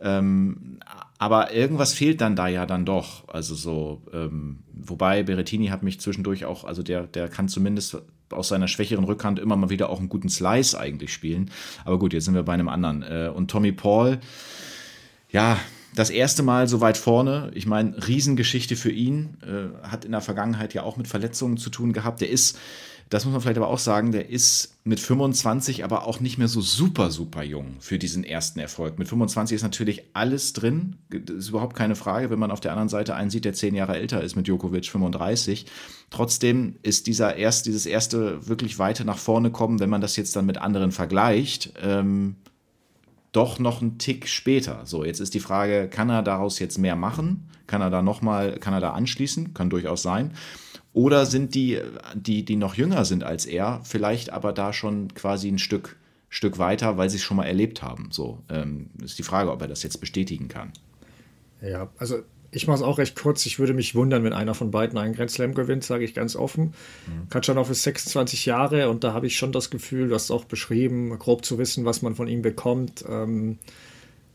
[0.00, 0.78] Ähm,
[1.18, 3.28] aber irgendwas fehlt dann da ja dann doch.
[3.28, 7.98] Also so, ähm, wobei Berettini hat mich zwischendurch auch, also der, der kann zumindest
[8.30, 11.50] aus seiner schwächeren Rückhand immer mal wieder auch einen guten Slice eigentlich spielen.
[11.84, 13.02] Aber gut, jetzt sind wir bei einem anderen.
[13.02, 14.18] Äh, und Tommy Paul,
[15.30, 15.58] ja,
[15.94, 17.50] das erste Mal so weit vorne.
[17.54, 19.36] Ich meine, Riesengeschichte für ihn.
[19.42, 22.20] Äh, hat in der Vergangenheit ja auch mit Verletzungen zu tun gehabt.
[22.20, 22.58] Der ist
[23.10, 26.48] das muss man vielleicht aber auch sagen, der ist mit 25 aber auch nicht mehr
[26.48, 28.98] so super, super jung für diesen ersten Erfolg.
[28.98, 32.72] Mit 25 ist natürlich alles drin, das ist überhaupt keine Frage, wenn man auf der
[32.72, 35.66] anderen Seite einen sieht, der zehn Jahre älter ist mit Djokovic 35.
[36.10, 40.34] Trotzdem ist dieser erst, dieses erste wirklich weite nach vorne kommen, wenn man das jetzt
[40.36, 42.36] dann mit anderen vergleicht, ähm,
[43.32, 44.82] doch noch einen Tick später.
[44.84, 47.48] So, jetzt ist die Frage, kann er daraus jetzt mehr machen?
[47.66, 49.54] Kann er da nochmal, kann er da anschließen?
[49.54, 50.32] Kann durchaus sein.
[50.94, 51.80] Oder sind die,
[52.14, 55.96] die, die noch jünger sind als er, vielleicht aber da schon quasi ein Stück,
[56.30, 58.08] Stück weiter, weil sie es schon mal erlebt haben?
[58.10, 60.72] So ähm, ist die Frage, ob er das jetzt bestätigen kann.
[61.60, 62.22] Ja, also
[62.52, 63.44] ich mache es auch recht kurz.
[63.46, 66.36] Ich würde mich wundern, wenn einer von beiden einen Grand Slam gewinnt, sage ich ganz
[66.36, 66.74] offen.
[67.06, 67.28] Mhm.
[67.28, 71.18] Katschanov ist 26 Jahre und da habe ich schon das Gefühl, du hast auch beschrieben,
[71.18, 73.04] grob zu wissen, was man von ihm bekommt.
[73.08, 73.58] Ähm,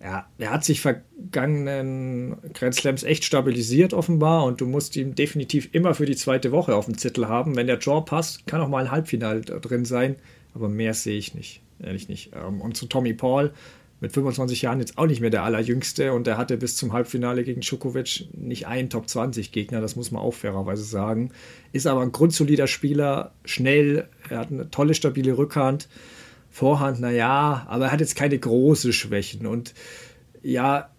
[0.02, 5.70] ja, er hat sich vergangenen Grand Slams echt stabilisiert offenbar und du musst ihn definitiv
[5.74, 7.56] immer für die zweite Woche auf dem Zettel haben.
[7.58, 10.16] Wenn der Draw passt, kann auch mal ein Halbfinale drin sein,
[10.54, 12.32] aber mehr sehe ich nicht, ehrlich nicht.
[12.34, 13.52] Ähm, und zu Tommy Paul,
[14.02, 17.44] mit 25 Jahren jetzt auch nicht mehr der allerjüngste und er hatte bis zum Halbfinale
[17.44, 21.32] gegen Djokovic nicht einen Top 20 Gegner, das muss man auch fairerweise sagen.
[21.74, 25.90] Ist aber ein grundsolider Spieler, schnell, er hat eine tolle, stabile Rückhand
[26.50, 29.46] Vorhand, naja, aber er hat jetzt keine großen Schwächen.
[29.46, 29.74] Und
[30.42, 30.90] ja,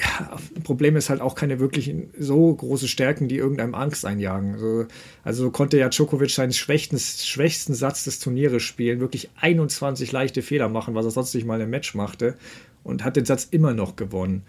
[0.00, 4.54] ja, Problem ist halt auch keine wirklichen so große Stärken, die irgendeinem Angst einjagen.
[4.54, 4.86] Also,
[5.24, 10.68] also konnte ja Djokovic seinen schwächsten, schwächsten Satz des Turnieres spielen, wirklich 21 leichte Fehler
[10.68, 12.36] machen, was er sonst nicht mal im Match machte
[12.82, 14.42] und hat den Satz immer noch gewonnen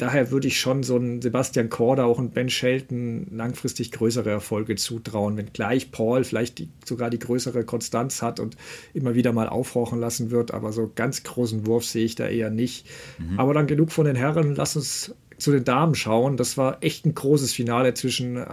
[0.00, 4.76] daher würde ich schon so einen Sebastian Korda, auch einen Ben Shelton langfristig größere Erfolge
[4.76, 8.56] zutrauen, wenn gleich Paul vielleicht die, sogar die größere Konstanz hat und
[8.94, 12.50] immer wieder mal aufrauchen lassen wird, aber so ganz großen Wurf sehe ich da eher
[12.50, 12.86] nicht.
[13.18, 13.38] Mhm.
[13.38, 16.36] Aber dann genug von den Herren, lass uns zu den Damen schauen.
[16.36, 18.46] Das war echt ein großes Finale zwischen äh,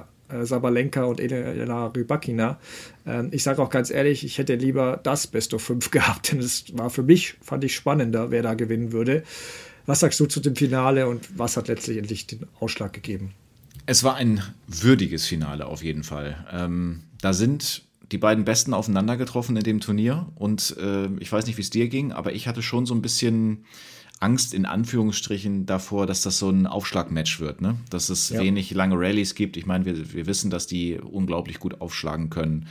[0.45, 2.59] Sabalenka und Elena Rybakina.
[3.05, 6.39] Ähm, ich sage auch ganz ehrlich, ich hätte lieber das Best of 5 gehabt, denn
[6.39, 9.23] es war für mich, fand ich spannender, wer da gewinnen würde.
[9.87, 13.33] Was sagst du zu dem Finale und was hat letztlich endlich den Ausschlag gegeben?
[13.85, 16.45] Es war ein würdiges Finale auf jeden Fall.
[16.51, 21.45] Ähm, da sind die beiden Besten aufeinander getroffen in dem Turnier und äh, ich weiß
[21.45, 23.65] nicht, wie es dir ging, aber ich hatte schon so ein bisschen
[24.19, 27.75] Angst in Anführungsstrichen davor, dass das so ein Aufschlagmatch wird, ne?
[27.91, 28.39] Dass es ja.
[28.39, 29.57] wenig lange Rallyes gibt.
[29.57, 32.65] Ich meine, wir, wir wissen, dass die unglaublich gut aufschlagen können,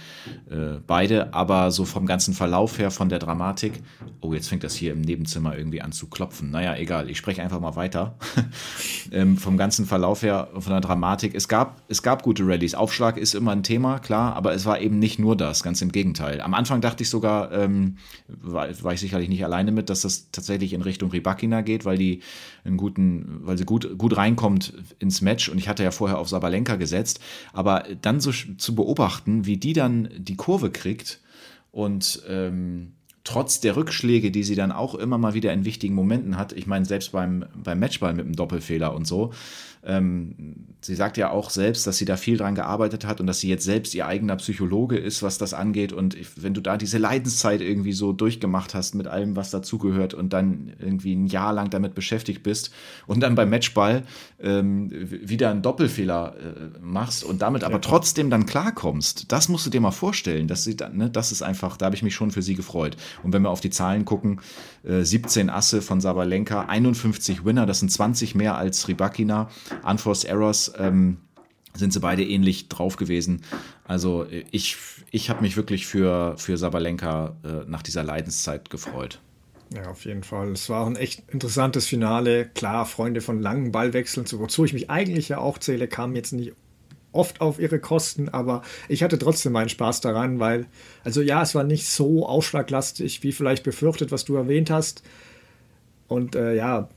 [0.51, 3.75] äh, beide, aber so vom ganzen Verlauf her, von der Dramatik,
[4.21, 6.51] oh, jetzt fängt das hier im Nebenzimmer irgendwie an zu klopfen.
[6.51, 8.17] Naja, egal, ich spreche einfach mal weiter.
[9.13, 12.75] ähm, vom ganzen Verlauf her, von der Dramatik, es gab, es gab gute Rallyes.
[12.75, 15.93] Aufschlag ist immer ein Thema, klar, aber es war eben nicht nur das, ganz im
[15.93, 16.41] Gegenteil.
[16.41, 20.33] Am Anfang dachte ich sogar, ähm, war, war ich sicherlich nicht alleine mit, dass das
[20.33, 22.21] tatsächlich in Richtung Ribak Sakina geht, weil die
[22.65, 25.49] einen guten, weil sie gut, gut reinkommt ins Match.
[25.49, 27.21] Und ich hatte ja vorher auf Sabalenka gesetzt,
[27.53, 31.21] aber dann so zu beobachten, wie die dann die Kurve kriegt
[31.71, 36.39] und ähm, trotz der Rückschläge, die sie dann auch immer mal wieder in wichtigen Momenten
[36.39, 39.33] hat, ich meine, selbst beim, beim Matchball mit dem Doppelfehler und so,
[39.87, 43.41] ähm, sie sagt ja auch selbst, dass sie da viel dran gearbeitet hat und dass
[43.41, 45.93] sie jetzt selbst ihr eigener Psychologe ist, was das angeht.
[45.93, 50.33] Und wenn du da diese Leidenszeit irgendwie so durchgemacht hast mit allem, was dazugehört und
[50.33, 52.73] dann irgendwie ein Jahr lang damit beschäftigt bist
[53.07, 54.03] und dann beim Matchball
[54.41, 59.71] ähm, wieder einen Doppelfehler äh, machst und damit aber trotzdem dann klarkommst, das musst du
[59.71, 60.49] dir mal vorstellen.
[60.49, 62.97] Das, sieht, ne, das ist einfach, da habe ich mich schon für sie gefreut.
[63.23, 64.41] Und wenn wir auf die Zahlen gucken,
[64.85, 69.49] äh, 17 Asse von Sabalenka, 51 Winner, das sind 20 mehr als Ribakina.
[69.85, 71.19] Unforced Errors ähm,
[71.75, 73.43] sind sie beide ähnlich drauf gewesen.
[73.85, 74.77] Also ich,
[75.11, 79.21] ich habe mich wirklich für, für Sabalenka äh, nach dieser Leidenszeit gefreut.
[79.75, 80.53] Ja, auf jeden Fall.
[80.53, 82.47] Es war ein echt interessantes Finale.
[82.47, 86.53] Klar, Freunde von langen Ballwechseln, wozu ich mich eigentlich ja auch zähle, kamen jetzt nicht
[87.13, 90.67] oft auf ihre Kosten, aber ich hatte trotzdem meinen Spaß daran, weil,
[91.03, 95.03] also ja, es war nicht so ausschlaglastig, wie vielleicht befürchtet, was du erwähnt hast.
[96.09, 96.89] Und äh, ja,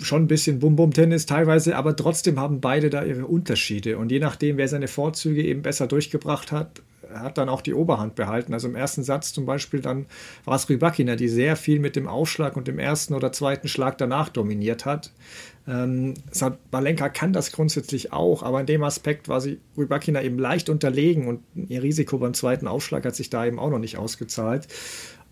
[0.00, 3.98] schon ein bisschen Bum-Bum-Tennis teilweise, aber trotzdem haben beide da ihre Unterschiede.
[3.98, 6.82] Und je nachdem, wer seine Vorzüge eben besser durchgebracht hat,
[7.14, 8.54] hat dann auch die Oberhand behalten.
[8.54, 10.06] Also im ersten Satz zum Beispiel dann
[10.44, 13.98] war es Rybakina, die sehr viel mit dem Aufschlag und dem ersten oder zweiten Schlag
[13.98, 15.12] danach dominiert hat.
[15.66, 20.68] Ähm, Sabalenka kann das grundsätzlich auch, aber in dem Aspekt war sie Rybakina eben leicht
[20.68, 24.68] unterlegen und ihr Risiko beim zweiten Aufschlag hat sich da eben auch noch nicht ausgezahlt.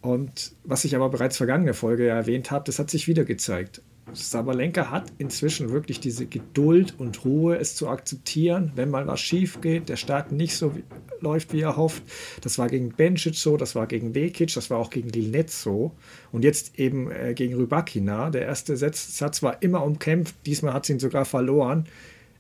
[0.03, 3.83] Und was ich aber bereits vergangene Folge erwähnt habe, das hat sich wieder gezeigt.
[4.13, 9.61] Sabalenka hat inzwischen wirklich diese Geduld und Ruhe, es zu akzeptieren, wenn mal was schief
[9.61, 10.85] geht, der Start nicht so wie,
[11.21, 12.03] läuft, wie er hofft.
[12.41, 15.93] Das war gegen Bencic so, das war gegen Vekic, das war auch gegen Lilnet so.
[16.33, 18.31] Und jetzt eben äh, gegen Rybakina.
[18.31, 21.87] Der erste Satz war immer umkämpft, diesmal hat sie ihn sogar verloren.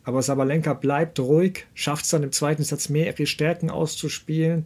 [0.02, 4.64] Aber Sabalenka bleibt ruhig, schafft es dann im zweiten Satz mehr ihre Stärken auszuspielen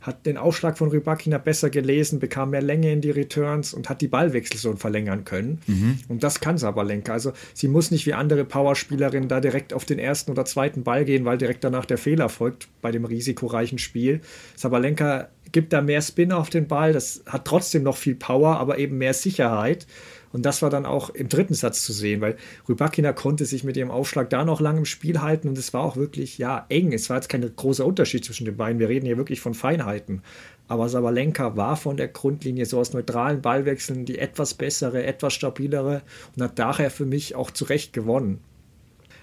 [0.00, 4.00] hat den Aufschlag von Rybakina besser gelesen, bekam mehr Länge in die Returns und hat
[4.00, 5.60] die Ballwechsel so verlängern können.
[5.66, 5.98] Mhm.
[6.08, 7.12] Und das kann Sabalenka.
[7.12, 11.04] Also sie muss nicht wie andere Powerspielerinnen da direkt auf den ersten oder zweiten Ball
[11.04, 14.20] gehen, weil direkt danach der Fehler folgt bei dem risikoreichen Spiel.
[14.56, 18.78] Sabalenka gibt da mehr Spin auf den Ball, das hat trotzdem noch viel Power, aber
[18.78, 19.86] eben mehr Sicherheit.
[20.32, 22.36] Und das war dann auch im dritten Satz zu sehen, weil
[22.68, 25.82] Rybakina konnte sich mit ihrem Aufschlag da noch lange im Spiel halten und es war
[25.82, 26.92] auch wirklich, ja, eng.
[26.92, 28.78] Es war jetzt kein großer Unterschied zwischen den beiden.
[28.78, 30.22] Wir reden hier wirklich von Feinheiten.
[30.68, 36.02] Aber Sabalenka war von der Grundlinie so aus neutralen Ballwechseln die etwas bessere, etwas stabilere
[36.36, 38.38] und hat daher für mich auch zu Recht gewonnen.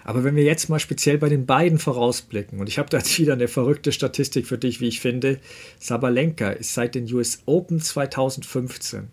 [0.04, 3.18] Aber wenn wir jetzt mal speziell bei den beiden vorausblicken, und ich habe da jetzt
[3.18, 5.38] wieder eine verrückte Statistik für dich, wie ich finde,
[5.78, 9.08] Sabalenka ist seit den US Open 2015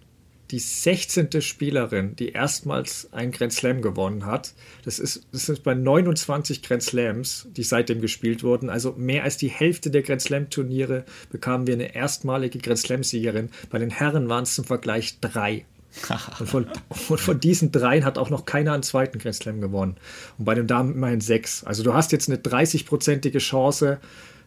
[0.51, 1.41] die 16.
[1.41, 4.53] Spielerin, die erstmals einen Grand Slam gewonnen hat.
[4.83, 8.69] Das ist, das ist bei 29 Grand Slams, die seitdem gespielt wurden.
[8.69, 13.49] Also mehr als die Hälfte der Grand Slam-Turniere bekamen wir eine erstmalige Grand Slam-Siegerin.
[13.69, 15.65] Bei den Herren waren es zum Vergleich drei.
[16.39, 16.67] und, von,
[17.07, 19.95] und von diesen dreien hat auch noch keiner einen zweiten Grand Slam gewonnen.
[20.37, 21.63] Und bei den Damen immerhin sechs.
[21.63, 23.99] Also du hast jetzt eine 30-prozentige Chance,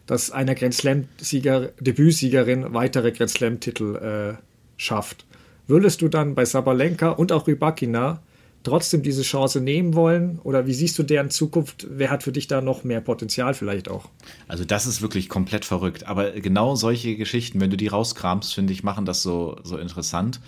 [0.05, 3.95] dass einer Grand Slam-Sieger, Debütsiegerin weitere Grand Slam-Titel
[4.37, 4.41] äh,
[4.77, 5.25] schafft
[5.69, 8.21] würdest du dann bei Sabalenka und auch Rybakina
[8.63, 10.39] trotzdem diese Chance nehmen wollen?
[10.43, 11.87] Oder wie siehst du deren Zukunft?
[11.89, 14.09] Wer hat für dich da noch mehr Potenzial vielleicht auch?
[14.47, 16.07] Also das ist wirklich komplett verrückt.
[16.07, 20.41] Aber genau solche Geschichten, wenn du die rauskramst, finde ich, machen das so, so interessant.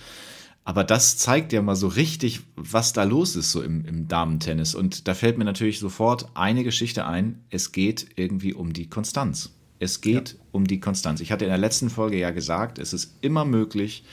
[0.64, 4.76] Aber das zeigt ja mal so richtig, was da los ist, so im, im Damentennis.
[4.76, 7.44] Und da fällt mir natürlich sofort eine Geschichte ein.
[7.50, 9.52] Es geht irgendwie um die Konstanz.
[9.80, 10.40] Es geht ja.
[10.52, 11.22] um die Konstanz.
[11.22, 14.04] Ich hatte in der letzten Folge ja gesagt, es ist immer möglich,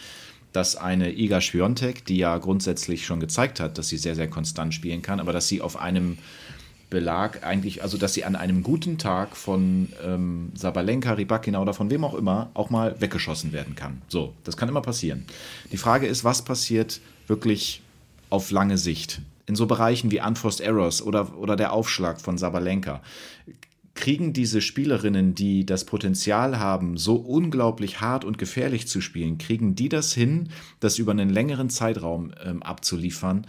[0.53, 4.74] dass eine Iga Świątek, die ja grundsätzlich schon gezeigt hat, dass sie sehr, sehr konstant
[4.74, 6.18] spielen kann, aber dass sie auf einem
[6.90, 11.90] Belag eigentlich, also dass sie an einem guten Tag von ähm, Sabalenka, Rybakina oder von
[11.90, 14.01] wem auch immer auch mal weggeschossen werden kann.
[14.09, 15.26] So, das kann immer passieren.
[15.70, 17.82] Die Frage ist, was passiert wirklich
[18.30, 19.20] auf lange Sicht?
[19.46, 23.03] In so Bereichen wie Unforced Errors oder, oder der Aufschlag von Sabalenka.
[23.99, 29.74] Kriegen diese Spielerinnen, die das Potenzial haben, so unglaublich hart und gefährlich zu spielen, kriegen
[29.74, 33.44] die das hin, das über einen längeren Zeitraum ähm, abzuliefern?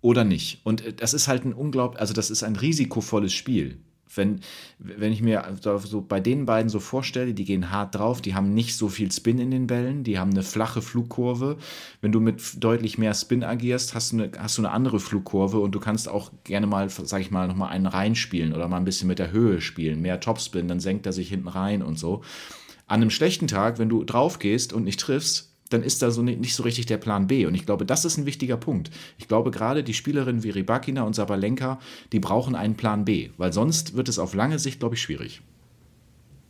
[0.00, 0.60] oder nicht.
[0.64, 3.78] Und äh, das ist halt ein unglaublich, also das ist ein risikovolles Spiel.
[4.16, 4.40] Wenn,
[4.78, 8.54] wenn ich mir so bei den beiden so vorstelle, die gehen hart drauf, die haben
[8.54, 11.56] nicht so viel Spin in den Bällen, die haben eine flache Flugkurve.
[12.00, 15.58] Wenn du mit deutlich mehr Spin agierst, hast du eine, hast du eine andere Flugkurve
[15.58, 18.84] und du kannst auch gerne mal, sag ich mal, nochmal einen reinspielen oder mal ein
[18.84, 22.22] bisschen mit der Höhe spielen, mehr Topspin, dann senkt er sich hinten rein und so.
[22.86, 26.22] An einem schlechten Tag, wenn du drauf gehst und nicht triffst, dann ist da so
[26.22, 27.46] nicht so richtig der Plan B.
[27.46, 28.90] Und ich glaube, das ist ein wichtiger Punkt.
[29.18, 31.80] Ich glaube, gerade die Spielerinnen wie Rybakina und Sabalenka,
[32.12, 35.40] die brauchen einen Plan B, weil sonst wird es auf lange Sicht, glaube ich, schwierig.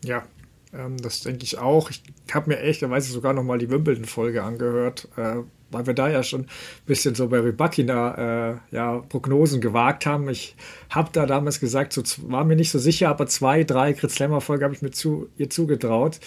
[0.04, 0.24] Ja,
[0.72, 1.90] ähm, das denke ich auch.
[1.90, 2.02] Ich
[2.32, 5.36] habe mir ehrlicherweise sogar noch mal die Wimbledon-Folge angehört, äh,
[5.70, 6.48] weil wir da ja schon ein
[6.86, 10.28] bisschen so bei Rybakina äh, ja, Prognosen gewagt haben.
[10.28, 10.56] Ich
[10.90, 14.74] habe da damals gesagt, so, war mir nicht so sicher, aber zwei, drei Folge habe
[14.74, 16.20] ich mir zu, ihr zugetraut.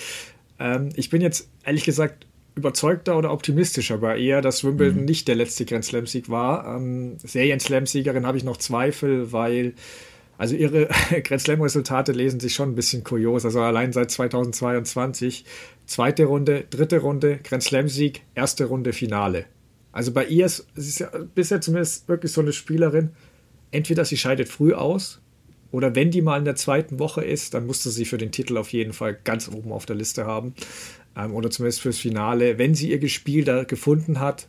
[0.59, 2.25] Ähm, ich bin jetzt ehrlich gesagt
[2.57, 5.05] überzeugter oder optimistischer bei ihr, dass Wimbledon mhm.
[5.05, 6.75] nicht der letzte Grand Slam-Sieg war.
[6.75, 9.73] Ähm, Serien-Slam-Siegerin habe ich noch Zweifel, weil
[10.37, 10.87] also ihre
[11.23, 13.45] Grand Slam-Resultate lesen sich schon ein bisschen kurios.
[13.45, 15.45] Also allein seit 2022
[15.85, 19.45] zweite Runde, dritte Runde, Grand Slam-Sieg, erste Runde Finale.
[19.91, 23.11] Also bei ihr ist es ja bisher zumindest wirklich so eine Spielerin,
[23.71, 25.21] entweder sie scheidet früh aus
[25.71, 28.57] oder wenn die mal in der zweiten Woche ist, dann musste sie für den Titel
[28.57, 30.53] auf jeden Fall ganz oben auf der Liste haben
[31.17, 32.57] ähm, oder zumindest fürs Finale.
[32.57, 34.47] Wenn sie ihr Spiel da gefunden hat,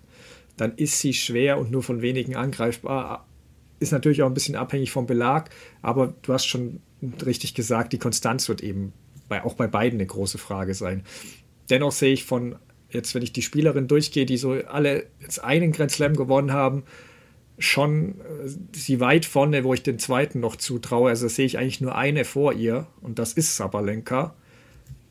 [0.56, 3.26] dann ist sie schwer und nur von wenigen angreifbar.
[3.80, 5.50] Ist natürlich auch ein bisschen abhängig vom Belag,
[5.82, 6.80] aber du hast schon
[7.24, 8.92] richtig gesagt, die Konstanz wird eben
[9.28, 11.04] bei, auch bei beiden eine große Frage sein.
[11.70, 12.56] Dennoch sehe ich von,
[12.90, 16.82] jetzt wenn ich die Spielerin durchgehe, die so alle jetzt einen Grand Slam gewonnen haben,
[17.58, 21.10] schon äh, sie weit vorne, wo ich den zweiten noch zutraue.
[21.10, 24.34] Also sehe ich eigentlich nur eine vor ihr und das ist Sabalenka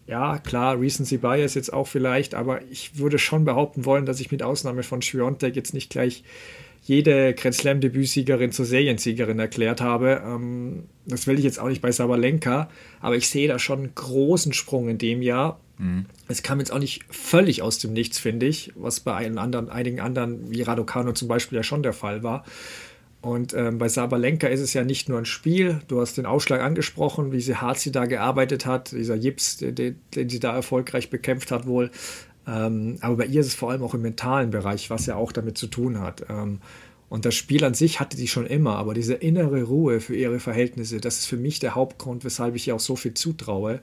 [0.08, 4.32] ja, klar, Recency Bias jetzt auch vielleicht, aber ich würde schon behaupten wollen, dass ich
[4.32, 6.24] mit Ausnahme von Schwiontek jetzt nicht gleich
[6.84, 10.24] jede Grand Slam Debütsiegerin zur Seriensiegerin erklärt habe.
[10.26, 12.70] Ähm, das will ich jetzt auch nicht bei Sabalenka,
[13.01, 15.60] aber ich sehe da schon einen großen Sprung in dem Jahr.
[15.78, 16.05] Mhm.
[16.30, 19.99] Es kam jetzt auch nicht völlig aus dem Nichts, finde ich, was bei anderen, einigen
[19.99, 22.45] anderen, wie Raducano zum Beispiel, ja schon der Fall war.
[23.22, 25.82] Und ähm, bei Sabalenka ist es ja nicht nur ein Spiel.
[25.88, 29.99] Du hast den Ausschlag angesprochen, wie sie hart sie da gearbeitet hat, dieser Jips, den,
[30.15, 31.89] den sie da erfolgreich bekämpft hat wohl.
[32.47, 35.32] Ähm, aber bei ihr ist es vor allem auch im mentalen Bereich, was ja auch
[35.32, 36.26] damit zu tun hat.
[36.30, 36.59] Ähm,
[37.09, 40.39] und das Spiel an sich hatte sie schon immer, aber diese innere Ruhe für ihre
[40.39, 43.80] Verhältnisse, das ist für mich der Hauptgrund, weshalb ich ihr auch so viel zutraue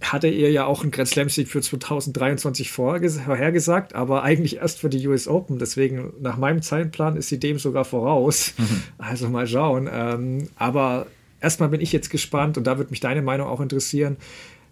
[0.00, 4.90] hatte ihr ja auch einen Grand Slam Sieg für 2023 vorhergesagt, aber eigentlich erst für
[4.90, 5.58] die US Open.
[5.58, 8.54] Deswegen, nach meinem Zeitplan ist sie dem sogar voraus.
[8.58, 8.82] Mhm.
[8.98, 9.88] Also mal schauen.
[9.90, 11.06] Ähm, aber
[11.40, 14.16] erstmal bin ich jetzt gespannt und da würde mich deine Meinung auch interessieren.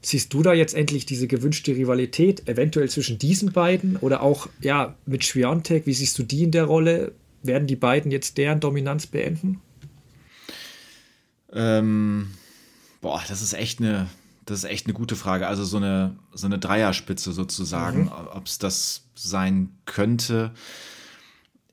[0.02, 4.96] Siehst du da jetzt endlich diese gewünschte Rivalität, eventuell zwischen diesen beiden oder auch ja
[5.06, 5.86] mit Schwiontek?
[5.86, 7.12] Wie siehst du die in der Rolle?
[7.42, 9.60] Werden die beiden jetzt deren Dominanz beenden?
[11.52, 12.32] Ähm,
[13.00, 14.08] boah, das ist echt eine
[14.46, 15.46] das ist echt eine gute Frage.
[15.46, 18.12] Also so eine, so eine Dreierspitze sozusagen, mhm.
[18.32, 20.52] ob es das sein könnte.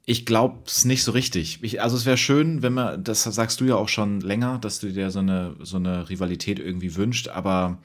[0.06, 1.60] Ich glaube es nicht so richtig.
[1.62, 4.80] Ich, also es wäre schön, wenn man, das sagst du ja auch schon länger, dass
[4.80, 7.78] du dir so eine, so eine Rivalität irgendwie wünscht, aber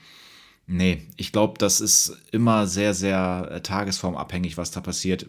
[0.67, 5.27] nee, ich glaube, das ist immer sehr, sehr äh, tagesformabhängig, was da passiert.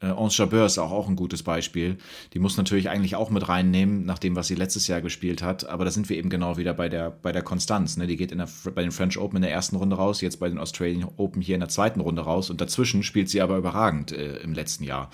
[0.00, 1.98] Äh, Ange Jabeur ist auch, auch ein gutes Beispiel.
[2.32, 5.68] Die muss natürlich eigentlich auch mit reinnehmen, nach dem, was sie letztes Jahr gespielt hat.
[5.68, 7.96] Aber da sind wir eben genau wieder bei der, bei der Konstanz.
[7.96, 8.06] Ne?
[8.06, 10.48] Die geht in der, bei den French Open in der ersten Runde raus, jetzt bei
[10.48, 12.50] den Australian Open hier in der zweiten Runde raus.
[12.50, 15.10] Und dazwischen spielt sie aber überragend äh, im letzten Jahr.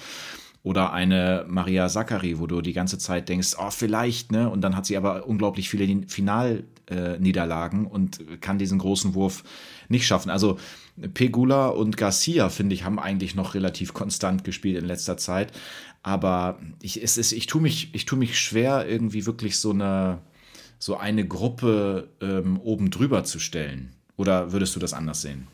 [0.62, 4.50] Oder eine Maria Sakkari, wo du die ganze Zeit denkst, oh, vielleicht, ne?
[4.50, 7.18] Und dann hat sie aber unglaublich viele Finalniederlagen äh,
[7.90, 9.44] und kann diesen großen Wurf
[9.88, 10.30] nicht schaffen.
[10.30, 10.58] Also
[11.14, 15.52] Pegula und Garcia, finde ich, haben eigentlich noch relativ konstant gespielt in letzter Zeit.
[16.02, 20.20] Aber ich, es ist, ich tue mich, ich tue mich schwer, irgendwie wirklich so eine,
[20.78, 23.92] so eine Gruppe ähm, oben drüber zu stellen.
[24.16, 25.48] Oder würdest du das anders sehen?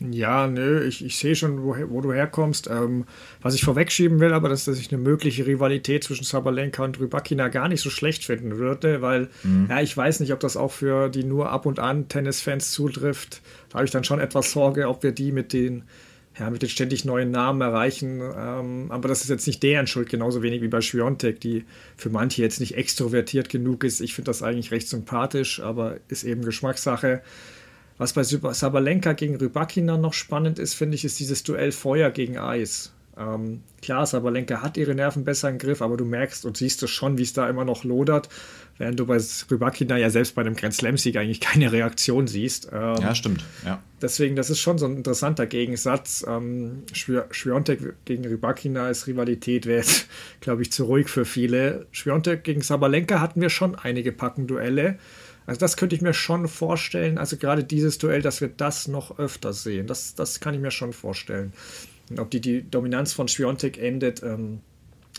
[0.00, 2.68] Ja, nö, ich, ich sehe schon, wo, wo du herkommst.
[2.68, 3.04] Ähm,
[3.42, 7.48] was ich vorwegschieben will, aber, dass, dass ich eine mögliche Rivalität zwischen Sabalenka und Rybakina
[7.48, 9.66] gar nicht so schlecht finden würde, weil, mhm.
[9.68, 13.42] ja, ich weiß nicht, ob das auch für die nur ab und an Tennisfans zutrifft.
[13.70, 15.82] Da habe ich dann schon etwas Sorge, ob wir die mit den,
[16.38, 18.20] ja, mit den ständig neuen Namen erreichen.
[18.20, 21.64] Ähm, aber das ist jetzt nicht deren Schuld, genauso wenig wie bei Schwiontek, die
[21.96, 24.00] für manche jetzt nicht extrovertiert genug ist.
[24.00, 27.22] Ich finde das eigentlich recht sympathisch, aber ist eben Geschmackssache.
[27.98, 32.38] Was bei Sabalenka gegen Rybakina noch spannend ist, finde ich, ist dieses Duell Feuer gegen
[32.38, 32.92] Eis.
[33.18, 36.90] Ähm, klar, Sabalenka hat ihre Nerven besser im Griff, aber du merkst und siehst es
[36.90, 38.28] schon, wie es da immer noch lodert,
[38.78, 39.18] während du bei
[39.50, 42.68] Rybakina ja selbst bei einem Grand Slam-Sieg eigentlich keine Reaktion siehst.
[42.72, 43.44] Ähm, ja, stimmt.
[43.64, 43.82] Ja.
[44.00, 46.24] Deswegen, das ist schon so ein interessanter Gegensatz.
[46.28, 50.06] Ähm, Schwiontek gegen Rybakina als Rivalität wäre jetzt,
[50.40, 51.86] glaube ich, zu ruhig für viele.
[51.90, 54.96] Schwiontek gegen Sabalenka hatten wir schon einige Packenduelle.
[55.48, 57.16] Also das könnte ich mir schon vorstellen.
[57.16, 59.86] Also gerade dieses Duell, dass wir das noch öfter sehen.
[59.86, 61.54] Das, das kann ich mir schon vorstellen.
[62.10, 64.60] Und ob die, die Dominanz von Schwiontek endet, ähm,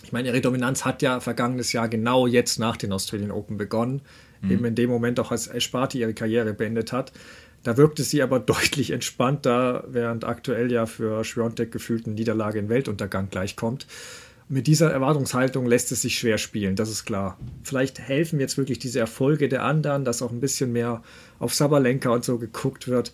[0.03, 4.01] ich meine, ihre Dominanz hat ja vergangenes Jahr genau jetzt nach den Australian Open begonnen.
[4.41, 4.51] Mhm.
[4.51, 7.11] Eben in dem Moment auch, als Esparti ihre Karriere beendet hat.
[7.63, 12.69] Da wirkte sie aber deutlich entspannter, während aktuell ja für Schwiontek gefühlt eine Niederlage in
[12.69, 13.88] Weltuntergang gleichkommt
[14.50, 17.38] mit dieser Erwartungshaltung lässt es sich schwer spielen, das ist klar.
[17.64, 21.04] Vielleicht helfen jetzt wirklich diese Erfolge der anderen, dass auch ein bisschen mehr
[21.38, 23.14] auf Sabalenka und so geguckt wird.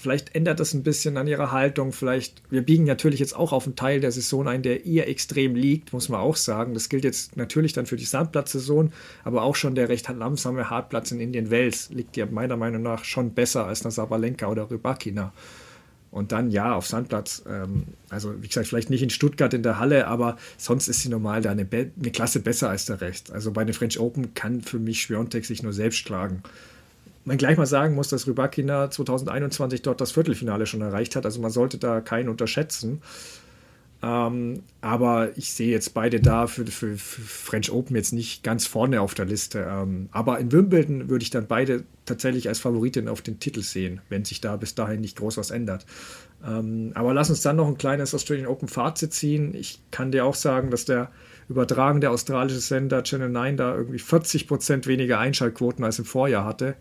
[0.00, 1.90] Vielleicht ändert das ein bisschen an ihrer Haltung.
[1.90, 5.56] Vielleicht, wir biegen natürlich jetzt auch auf einen Teil der Saison ein, der ihr extrem
[5.56, 6.72] liegt, muss man auch sagen.
[6.72, 8.92] Das gilt jetzt natürlich dann für die Sandplatzsaison,
[9.24, 13.02] aber auch schon der recht langsame Hartplatz in Indien Wels liegt ja meiner Meinung nach
[13.04, 15.32] schon besser als eine Sabalenka oder Rybakina.
[16.10, 17.42] Und dann ja, auf Sandplatz.
[17.48, 21.08] Ähm, also, wie gesagt, vielleicht nicht in Stuttgart in der Halle, aber sonst ist sie
[21.08, 23.30] normal da eine, Be eine Klasse besser als der Rest.
[23.30, 26.42] Also bei den French Open kann für mich Schwiontek sich nur selbst schlagen.
[27.24, 31.26] Man gleich mal sagen muss, dass Rybakina 2021 dort das Viertelfinale schon erreicht hat.
[31.26, 33.02] Also man sollte da keinen unterschätzen.
[34.00, 38.66] Ähm, aber ich sehe jetzt beide da für, für, für, French Open jetzt nicht ganz
[38.66, 39.66] vorne auf der Liste.
[39.68, 44.00] Ähm, aber in Wimbledon würde ich dann beide tatsächlich als Favoritin auf den Titel sehen,
[44.08, 45.84] wenn sich da bis dahin nicht groß was ändert.
[46.46, 49.54] Ähm, aber lass uns dann noch ein kleines Australian Open Fazit ziehen.
[49.54, 51.10] Ich kann dir auch sagen, dass der
[51.48, 56.76] übertragende australische Sender Channel 9 da irgendwie 40 Prozent weniger Einschaltquoten als im Vorjahr hatte.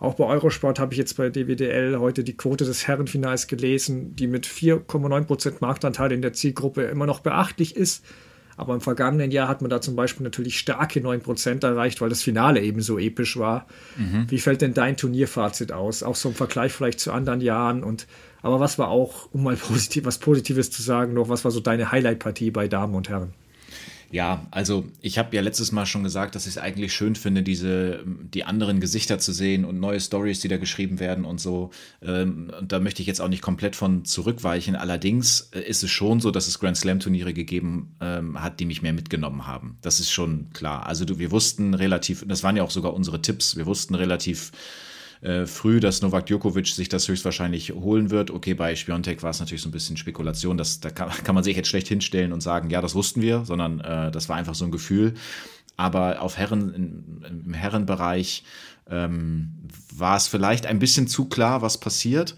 [0.00, 4.26] Auch bei Eurosport habe ich jetzt bei DWDL heute die Quote des Herrenfinals gelesen, die
[4.26, 8.02] mit 4,9% Marktanteil in der Zielgruppe immer noch beachtlich ist.
[8.56, 12.22] Aber im vergangenen Jahr hat man da zum Beispiel natürlich starke 9% erreicht, weil das
[12.22, 13.66] Finale eben so episch war.
[13.96, 14.26] Mhm.
[14.28, 16.02] Wie fällt denn dein Turnierfazit aus?
[16.02, 17.82] Auch so im Vergleich vielleicht zu anderen Jahren.
[17.82, 18.06] Und
[18.42, 21.60] aber was war auch, um mal positiv, was Positives zu sagen, noch, was war so
[21.60, 23.34] deine Highlight-Partie bei Damen und Herren?
[24.12, 27.44] Ja, also ich habe ja letztes Mal schon gesagt, dass ich es eigentlich schön finde,
[27.44, 31.70] diese die anderen Gesichter zu sehen und neue Stories, die da geschrieben werden und so.
[32.02, 34.74] Ähm, und da möchte ich jetzt auch nicht komplett von zurückweichen.
[34.74, 38.64] Allerdings äh, ist es schon so, dass es Grand Slam Turniere gegeben ähm, hat, die
[38.64, 39.76] mich mehr mitgenommen haben.
[39.80, 40.86] Das ist schon klar.
[40.86, 43.56] Also du, wir wussten relativ, das waren ja auch sogar unsere Tipps.
[43.56, 44.50] Wir wussten relativ
[45.22, 48.30] äh, früh, dass Novak Djokovic sich das höchstwahrscheinlich holen wird.
[48.30, 51.44] Okay, bei Spiontek war es natürlich so ein bisschen Spekulation, das, da kann, kann, man
[51.44, 54.54] sich jetzt schlecht hinstellen und sagen, ja, das wussten wir, sondern äh, das war einfach
[54.54, 55.14] so ein Gefühl.
[55.76, 58.44] Aber auf Herren, im Herrenbereich
[58.90, 59.52] ähm,
[59.94, 62.36] war es vielleicht ein bisschen zu klar, was passiert.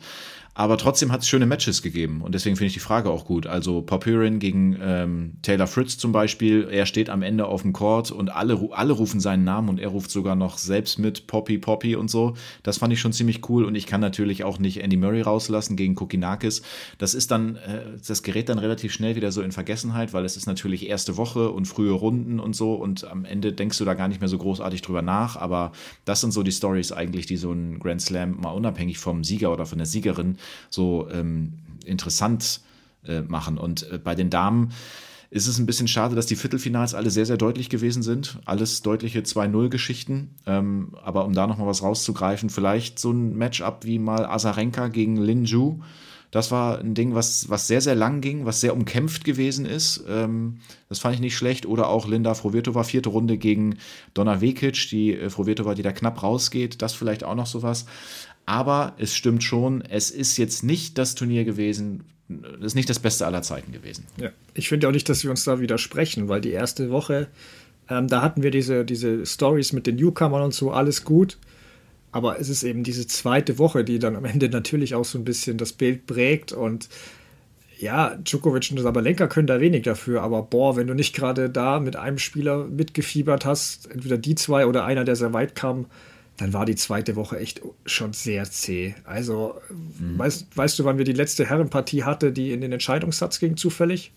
[0.54, 3.46] Aber trotzdem hat es schöne Matches gegeben und deswegen finde ich die Frage auch gut.
[3.46, 8.10] Also Popirin gegen ähm, Taylor Fritz zum Beispiel, er steht am Ende auf dem Court
[8.10, 11.96] und alle, alle rufen seinen Namen und er ruft sogar noch selbst mit Poppy, Poppy
[11.96, 12.34] und so.
[12.62, 15.74] Das fand ich schon ziemlich cool und ich kann natürlich auch nicht Andy Murray rauslassen
[15.74, 16.60] gegen Kokinakis.
[16.98, 20.36] Das ist dann, äh, das gerät dann relativ schnell wieder so in Vergessenheit, weil es
[20.36, 23.94] ist natürlich erste Woche und frühe Runden und so und am Ende denkst du da
[23.94, 25.72] gar nicht mehr so großartig drüber nach, aber
[26.04, 29.50] das sind so die Stories eigentlich, die so ein Grand Slam mal unabhängig vom Sieger
[29.50, 30.36] oder von der Siegerin
[30.70, 32.60] so ähm, interessant
[33.06, 33.58] äh, machen.
[33.58, 34.72] Und äh, bei den Damen
[35.32, 38.38] ist es ein bisschen schade, dass die Viertelfinals alle sehr, sehr deutlich gewesen sind.
[38.44, 40.34] Alles deutliche 2-0-Geschichten.
[40.46, 45.16] Ähm, aber um da nochmal was rauszugreifen, vielleicht so ein Matchup wie mal Azarenka gegen
[45.16, 45.80] Lin Ju.
[46.32, 50.04] Das war ein Ding, was, was sehr, sehr lang ging, was sehr umkämpft gewesen ist.
[50.08, 51.64] Ähm, das fand ich nicht schlecht.
[51.64, 53.76] Oder auch Linda Frovirtova, vierte Runde gegen
[54.14, 56.80] Donna Vekic, die äh, Frovirtova, die da knapp rausgeht.
[56.82, 57.86] Das vielleicht auch noch sowas.
[58.46, 62.98] Aber es stimmt schon, es ist jetzt nicht das Turnier gewesen, das ist nicht das
[62.98, 64.06] Beste aller Zeiten gewesen.
[64.16, 67.28] Ja, ich finde auch nicht, dass wir uns da widersprechen, weil die erste Woche,
[67.88, 71.38] ähm, da hatten wir diese, diese Stories mit den Newcomern und so, alles gut.
[72.10, 75.24] Aber es ist eben diese zweite Woche, die dann am Ende natürlich auch so ein
[75.24, 76.88] bisschen das Bild prägt und
[77.78, 81.80] ja, Djokovic und Sabalenka können da wenig dafür, aber boah, wenn du nicht gerade da
[81.80, 85.86] mit einem Spieler mitgefiebert hast, entweder die zwei oder einer, der sehr weit kam,
[86.36, 88.94] dann war die zweite Woche echt schon sehr zäh.
[89.04, 89.60] Also,
[89.98, 90.18] mhm.
[90.18, 94.12] weißt, weißt du, wann wir die letzte Herrenpartie hatte, die in den Entscheidungssatz ging, zufällig?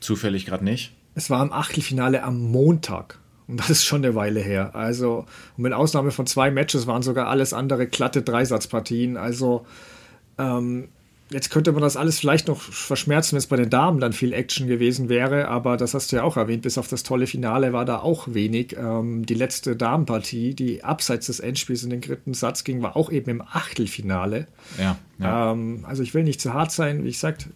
[0.00, 0.94] Zufällig gerade nicht.
[1.14, 3.18] Es war im Achtelfinale am Montag.
[3.48, 4.74] Und das ist schon eine Weile her.
[4.74, 5.24] Also,
[5.56, 9.16] mit Ausnahme von zwei Matches waren sogar alles andere glatte Dreisatzpartien.
[9.16, 9.66] Also,
[10.38, 10.88] ähm,
[11.30, 14.32] Jetzt könnte man das alles vielleicht noch verschmerzen, wenn es bei den Damen dann viel
[14.32, 17.72] Action gewesen wäre, aber das hast du ja auch erwähnt, bis auf das tolle Finale
[17.72, 18.76] war da auch wenig.
[18.78, 23.10] Ähm, die letzte Damenpartie, die abseits des Endspiels in den dritten Satz ging, war auch
[23.10, 24.46] eben im Achtelfinale.
[24.78, 24.98] Ja.
[25.18, 25.52] Ja.
[25.52, 27.48] Ähm, also ich will nicht zu hart sein, wie gesagt,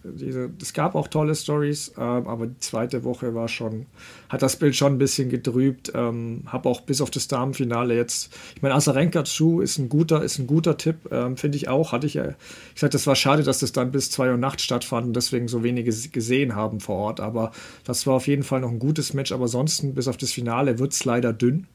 [0.59, 3.85] es gab auch tolle Stories, ähm, aber die zweite Woche war schon,
[4.29, 5.91] hat das Bild schon ein bisschen getrübt.
[5.93, 10.23] Ähm, Habe auch bis auf das Damenfinale jetzt, ich meine, Asarenka zu ist ein guter,
[10.23, 11.91] ist ein guter Tipp, ähm, finde ich auch.
[11.91, 12.29] Hatte ich ja,
[12.73, 15.47] ich sagte, das war schade, dass das dann bis 2 Uhr Nacht stattfand und deswegen
[15.47, 17.19] so wenige gesehen haben vor Ort.
[17.19, 17.51] Aber
[17.83, 19.31] das war auf jeden Fall noch ein gutes Match.
[19.31, 21.67] Aber ansonsten, bis auf das Finale, wird es leider dünn.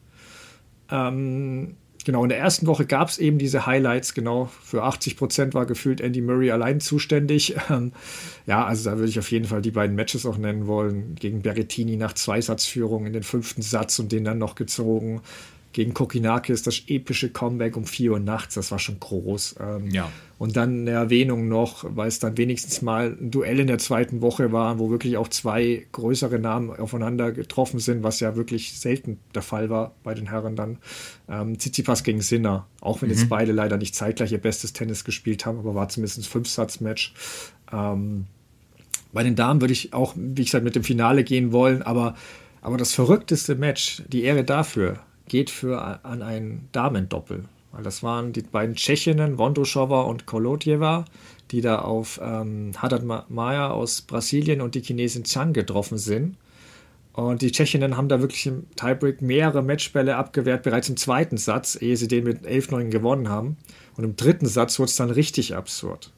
[0.90, 1.76] Ähm,
[2.06, 5.66] genau, in der ersten Woche gab es eben diese Highlights, genau, für 80 Prozent war
[5.66, 7.54] gefühlt Andy Murray allein zuständig.
[7.68, 7.92] Ähm,
[8.46, 11.16] ja, also da würde ich auf jeden Fall die beiden Matches auch nennen wollen.
[11.16, 15.20] Gegen Berrettini nach Zweisatzführung in den fünften Satz und den dann noch gezogen
[15.76, 19.56] gegen Kokinakis das epische Comeback um 4 Uhr nachts, das war schon groß.
[19.60, 20.10] Ähm, ja.
[20.38, 24.22] Und dann eine Erwähnung noch, weil es dann wenigstens mal ein Duell in der zweiten
[24.22, 29.18] Woche war, wo wirklich auch zwei größere Namen aufeinander getroffen sind, was ja wirklich selten
[29.34, 30.78] der Fall war bei den Herren dann.
[31.28, 33.16] Ähm, Tsitsipas gegen Sinner, auch wenn mhm.
[33.16, 37.12] jetzt beide leider nicht zeitgleich ihr bestes Tennis gespielt haben, aber war zumindest ein Fünfsatz-Match.
[37.70, 38.24] Ähm,
[39.12, 42.14] bei den Damen würde ich auch, wie gesagt, mit dem Finale gehen wollen, aber,
[42.62, 47.44] aber das verrückteste Match, die Ehre dafür, geht für an ein Damendoppel.
[47.72, 51.04] Weil das waren die beiden Tschechinnen, Vondrushova und Kolotjeva,
[51.50, 56.36] die da auf ähm, Haddad Maya aus Brasilien und die Chinesin Zhang getroffen sind.
[57.12, 61.78] Und die Tschechinnen haben da wirklich im Tiebreak mehrere Matchbälle abgewehrt, bereits im zweiten Satz,
[61.80, 63.56] ehe sie den mit 11-9 gewonnen haben.
[63.96, 66.12] Und im dritten Satz wurde es dann richtig absurd.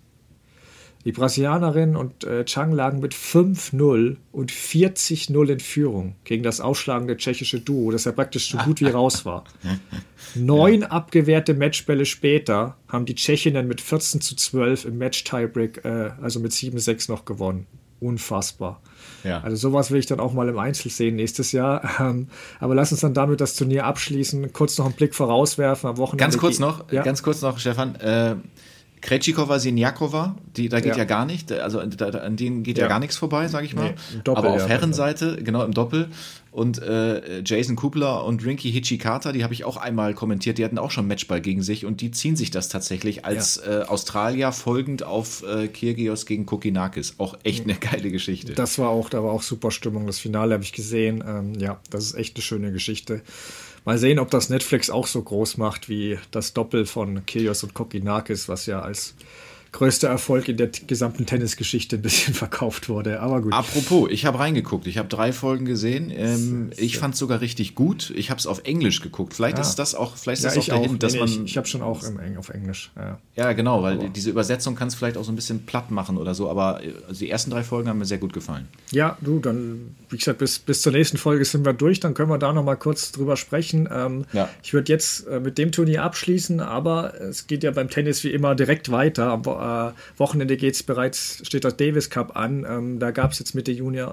[1.05, 7.17] Die Brasilianerin und äh, Chang lagen mit 5-0 und 40-0 in Führung gegen das ausschlagende
[7.17, 9.45] tschechische Duo, das ja praktisch so gut wie raus war.
[10.35, 10.89] Neun ja.
[10.89, 16.53] abgewehrte Matchbälle später haben die Tschechinnen mit 14 zu 12 im Match-Tiebreak, äh, also mit
[16.53, 17.67] 7-6 noch gewonnen.
[18.01, 18.81] Unfassbar.
[19.25, 19.41] Ja.
[19.41, 21.83] Also sowas will ich dann auch mal im Einzel sehen nächstes Jahr.
[21.99, 22.29] Ähm,
[22.61, 24.53] aber lass uns dann damit das Turnier abschließen.
[24.53, 26.23] Kurz noch einen Blick vorauswerfen am Wochenende.
[26.23, 27.03] Ganz kurz noch, ja?
[27.03, 27.97] ganz kurz noch, Stefan.
[27.97, 28.37] Äh,
[29.01, 30.99] Krejcikova, Sinjakova, die, da geht ja.
[30.99, 33.75] ja gar nicht, also da, an denen geht ja, ja gar nichts vorbei, sage ich
[33.75, 33.91] mal.
[33.91, 36.09] Nee, Doppel, Aber auf ja, Herrenseite, genau im Doppel.
[36.51, 40.79] Und äh, Jason Kubler und Rinky Hichikata, die habe ich auch einmal kommentiert, die hatten
[40.79, 45.03] auch schon Matchball gegen sich und die ziehen sich das tatsächlich als äh, Australier folgend
[45.03, 47.15] auf äh, Kyrgios gegen Kokinakis.
[47.19, 48.55] Auch echt eine geile Geschichte.
[48.55, 50.07] Das war auch, da war auch super Stimmung.
[50.07, 51.23] Das Finale habe ich gesehen.
[51.27, 53.21] Ähm, ja, das ist echt eine schöne Geschichte.
[53.89, 57.73] Mal sehen, ob das Netflix auch so groß macht wie das Doppel von Kyrgios und
[57.73, 59.15] Kokinakis, was ja als
[59.79, 63.21] größter Erfolg in der gesamten Tennisgeschichte ein bisschen verkauft wurde.
[63.21, 63.53] Aber gut.
[63.53, 64.89] Apropos, ich habe reingeguckt.
[64.89, 66.13] Ich habe drei Folgen gesehen.
[66.15, 68.13] Ähm, ich fand es sogar richtig gut.
[68.17, 69.35] Ich habe es auf Englisch geguckt.
[69.35, 69.63] Vielleicht ja.
[69.63, 71.29] ist das auch, vielleicht ja, ist das auch der dass nee, man.
[71.29, 72.91] Ich, ich habe schon auch im, auf Englisch.
[72.97, 74.09] Ja, ja genau, weil aber.
[74.09, 76.51] diese Übersetzung kann es vielleicht auch so ein bisschen platt machen oder so.
[76.51, 78.67] Aber also die ersten drei Folgen haben mir sehr gut gefallen.
[78.91, 82.01] Ja, du, dann, wie gesagt, bis, bis zur nächsten Folge sind wir durch.
[82.01, 83.89] Dann können wir da noch mal kurz drüber sprechen.
[83.93, 84.25] Ähm.
[84.65, 88.33] Ich würde jetzt äh, mit dem Turnier abschließen, aber es geht ja beim Tennis wie
[88.33, 89.29] immer direkt weiter.
[89.29, 92.67] Aber äh, Wochenende geht es bereits, steht das Davis Cup an.
[92.69, 94.05] Ähm, da gab es jetzt Mitte Juni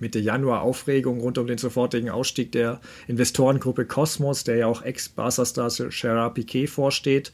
[0.00, 5.70] Mitte Januar Aufregung rund um den sofortigen Ausstieg der Investorengruppe Cosmos, der ja auch Ex-Barca-Star
[5.90, 7.32] Gerard Piquet vorsteht.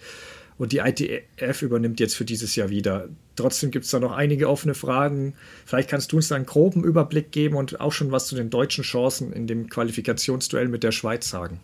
[0.57, 3.09] Und die ITF übernimmt jetzt für dieses Jahr wieder.
[3.35, 5.35] Trotzdem gibt es da noch einige offene Fragen.
[5.67, 8.51] Vielleicht kannst du uns da einen groben Überblick geben und auch schon was zu den
[8.51, 11.61] deutschen Chancen in dem Qualifikationsduell mit der Schweiz sagen.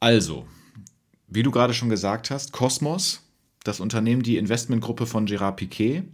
[0.00, 0.46] Also,
[1.28, 3.29] wie du gerade schon gesagt hast, Cosmos
[3.64, 6.04] das Unternehmen die Investmentgruppe von Gerard Piquet.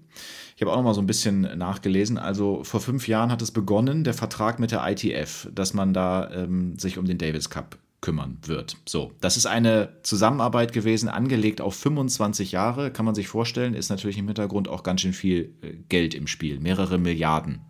[0.57, 2.19] Ich habe auch noch mal so ein bisschen nachgelesen.
[2.19, 6.31] Also vor fünf Jahren hat es begonnen, der Vertrag mit der ITF, dass man da
[6.33, 8.77] ähm, sich um den Davis Cup kümmern wird.
[8.87, 13.89] So, das ist eine Zusammenarbeit gewesen, angelegt auf 25 Jahre, kann man sich vorstellen, ist
[13.89, 17.61] natürlich im Hintergrund auch ganz schön viel äh, Geld im Spiel, mehrere Milliarden.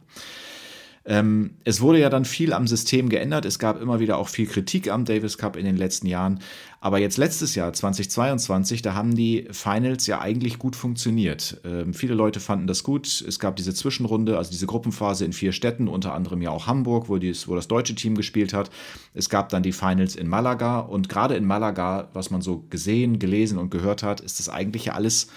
[1.06, 3.44] Ähm, es wurde ja dann viel am System geändert.
[3.44, 6.40] Es gab immer wieder auch viel Kritik am Davis Cup in den letzten Jahren.
[6.80, 11.60] Aber jetzt letztes Jahr, 2022, da haben die Finals ja eigentlich gut funktioniert.
[11.64, 13.24] Ähm, viele Leute fanden das gut.
[13.26, 17.08] Es gab diese Zwischenrunde, also diese Gruppenphase in vier Städten, unter anderem ja auch Hamburg,
[17.08, 18.70] wo, dies, wo das deutsche Team gespielt hat.
[19.14, 20.80] Es gab dann die Finals in Malaga.
[20.80, 24.86] Und gerade in Malaga, was man so gesehen, gelesen und gehört hat, ist das eigentlich
[24.86, 25.28] ja alles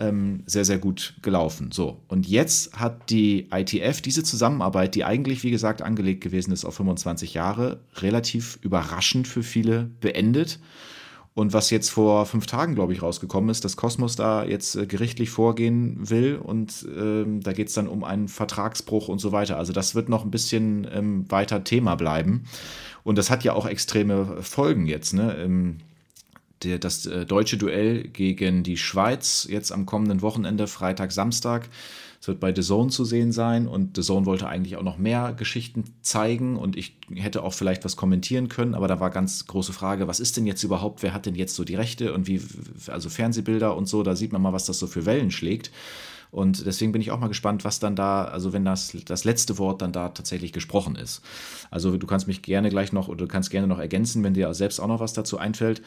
[0.00, 1.70] ähm, sehr, sehr gut gelaufen.
[1.72, 6.64] So, und jetzt hat die ITF diese Zusammenarbeit, die eigentlich, wie gesagt, angelegt gewesen ist
[6.64, 10.58] auf 25 Jahre, relativ überraschend für viele beendet.
[11.32, 14.86] Und was jetzt vor fünf Tagen, glaube ich, rausgekommen ist, dass Cosmos da jetzt äh,
[14.86, 19.56] gerichtlich vorgehen will und ähm, da geht es dann um einen Vertragsbruch und so weiter.
[19.56, 22.44] Also das wird noch ein bisschen ähm, weiter Thema bleiben.
[23.04, 25.14] Und das hat ja auch extreme Folgen jetzt.
[25.14, 25.36] Ne?
[25.38, 25.78] Ähm,
[26.62, 31.68] der, das äh, deutsche Duell gegen die Schweiz jetzt am kommenden Wochenende, Freitag, Samstag.
[32.20, 34.98] Es wird bei The Zone zu sehen sein und The Zone wollte eigentlich auch noch
[34.98, 39.46] mehr Geschichten zeigen und ich hätte auch vielleicht was kommentieren können, aber da war ganz
[39.46, 42.26] große Frage, was ist denn jetzt überhaupt, wer hat denn jetzt so die Rechte und
[42.26, 42.42] wie,
[42.88, 45.70] also Fernsehbilder und so, da sieht man mal, was das so für Wellen schlägt.
[46.30, 49.58] Und deswegen bin ich auch mal gespannt, was dann da, also wenn das, das letzte
[49.58, 51.22] Wort dann da tatsächlich gesprochen ist.
[51.70, 54.52] Also du kannst mich gerne gleich noch oder du kannst gerne noch ergänzen, wenn dir
[54.54, 55.82] selbst auch noch was dazu einfällt.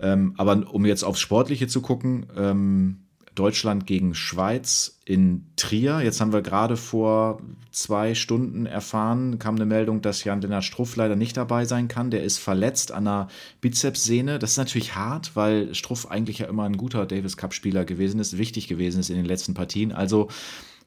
[0.00, 3.03] Ähm, aber um jetzt aufs Sportliche zu gucken, ähm,
[3.34, 6.00] Deutschland gegen Schweiz in Trier.
[6.00, 7.40] Jetzt haben wir gerade vor
[7.72, 12.10] zwei Stunden erfahren, kam eine Meldung, dass Jan-Lennart Struff leider nicht dabei sein kann.
[12.10, 13.28] Der ist verletzt an der
[13.60, 14.38] Bizepssehne.
[14.38, 18.38] Das ist natürlich hart, weil Struff eigentlich ja immer ein guter Davis Cup-Spieler gewesen ist,
[18.38, 19.92] wichtig gewesen ist in den letzten Partien.
[19.92, 20.28] Also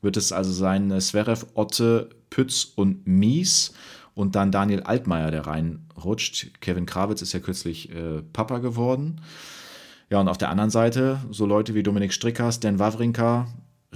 [0.02, 3.74] wird es also sein äh, Sverev, Otte, Pütz und Mies
[4.16, 6.60] und dann Daniel Altmaier, der reinrutscht.
[6.62, 9.22] Kevin Krawitz ist ja kürzlich äh, Papa geworden.
[10.10, 13.48] Ja, und auf der anderen Seite so Leute wie Dominik Strickers, Dan Wawrinka,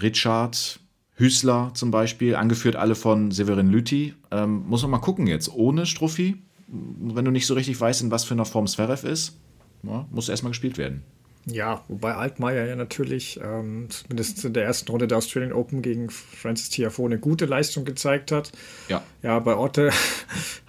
[0.01, 0.79] Richard,
[1.15, 4.13] Hüßler zum Beispiel, angeführt alle von Severin Lüthi.
[4.31, 8.11] Ähm, muss man mal gucken jetzt, ohne Struffi, wenn du nicht so richtig weißt, in
[8.11, 9.37] was für einer Form Zverev ist,
[9.83, 11.03] ja, muss erstmal gespielt werden.
[11.45, 16.09] Ja, wobei Altmaier ja natürlich ähm, zumindest in der ersten Runde der Australian Open gegen
[16.09, 18.51] Francis Tiafoe eine gute Leistung gezeigt hat.
[18.89, 19.03] Ja.
[19.23, 19.89] Ja, bei Otte,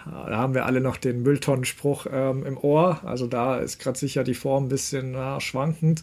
[0.05, 3.01] da haben wir alle noch den Mülltonnenspruch ähm, im Ohr.
[3.05, 6.03] Also da ist gerade sicher die Form ein bisschen na, schwankend.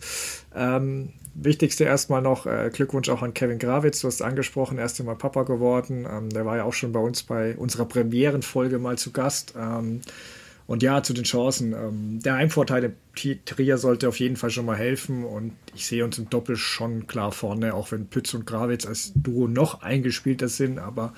[0.55, 4.01] Ähm, wichtigste erstmal noch äh, Glückwunsch auch an Kevin Grawitz.
[4.01, 6.07] Du hast angesprochen, erst einmal Papa geworden.
[6.09, 9.53] Ähm, der war ja auch schon bei uns bei unserer Premierenfolge mal zu Gast.
[9.57, 10.01] Ähm,
[10.69, 11.73] und ja, zu den Chancen.
[11.73, 12.93] Ähm, der Heimvorteil im
[13.43, 15.23] Trier sollte auf jeden Fall schon mal helfen.
[15.23, 19.11] Und ich sehe uns im Doppel schon klar vorne, auch wenn Pütz und Gravitz als
[19.15, 20.77] Duo noch eingespielter sind.
[20.77, 21.15] Aber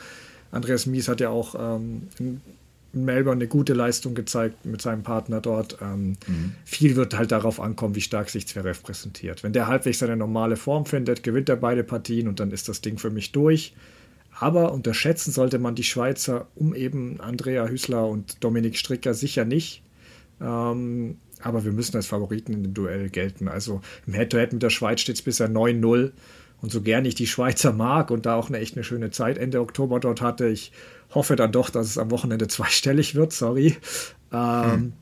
[0.51, 2.39] Andreas Mies hat ja auch ähm, in
[2.93, 5.79] Melbourne eine gute Leistung gezeigt mit seinem Partner dort.
[5.81, 6.53] Ähm, mhm.
[6.63, 9.43] Viel wird halt darauf ankommen, wie stark sich Zverev präsentiert.
[9.43, 12.79] Wenn der halbwegs seine normale Form findet, gewinnt er beide Partien und dann ist das
[12.79, 13.73] Ding für mich durch.
[14.41, 19.83] Aber unterschätzen sollte man die Schweizer um eben Andrea Hüßler und Dominik Stricker sicher nicht.
[20.41, 23.47] Ähm, aber wir müssen als Favoriten in dem Duell gelten.
[23.47, 26.13] Also im Head-to-Head -Head mit der Schweiz steht es bisher 9-0.
[26.59, 29.37] Und so gern ich die Schweizer mag und da auch eine echt eine schöne Zeit
[29.37, 30.71] Ende Oktober dort hatte, ich
[31.13, 33.77] hoffe dann doch, dass es am Wochenende zweistellig wird, sorry.
[34.33, 34.93] Ähm, hm.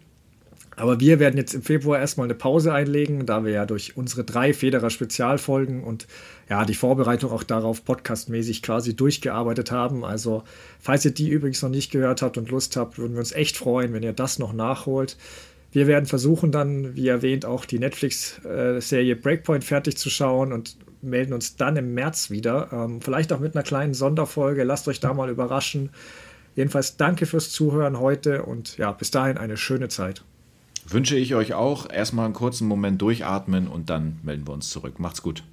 [0.80, 4.23] Aber wir werden jetzt im Februar erstmal eine Pause einlegen, da wir ja durch unsere
[4.23, 6.07] drei Federer Spezialfolgen und
[6.49, 10.05] ja, die Vorbereitung auch darauf podcastmäßig quasi durchgearbeitet haben.
[10.05, 10.43] Also,
[10.80, 13.57] falls ihr die übrigens noch nicht gehört habt und Lust habt, würden wir uns echt
[13.57, 15.17] freuen, wenn ihr das noch nachholt.
[15.73, 21.34] Wir werden versuchen dann, wie erwähnt, auch die Netflix-Serie Breakpoint fertig zu schauen und melden
[21.34, 22.69] uns dann im März wieder.
[22.71, 24.63] Ähm, vielleicht auch mit einer kleinen Sonderfolge.
[24.63, 25.89] Lasst euch da mal überraschen.
[26.55, 30.23] Jedenfalls danke fürs Zuhören heute und ja, bis dahin eine schöne Zeit.
[30.92, 31.88] Wünsche ich euch auch.
[31.90, 35.00] Erstmal einen kurzen Moment durchatmen und dann melden wir uns zurück.
[35.00, 35.44] Macht's gut.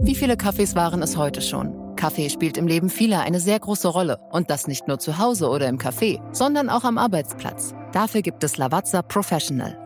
[0.00, 1.96] Wie viele Kaffees waren es heute schon?
[1.96, 4.18] Kaffee spielt im Leben vieler eine sehr große Rolle.
[4.30, 7.74] Und das nicht nur zu Hause oder im Café, sondern auch am Arbeitsplatz.
[7.92, 9.85] Dafür gibt es Lavazza Professional.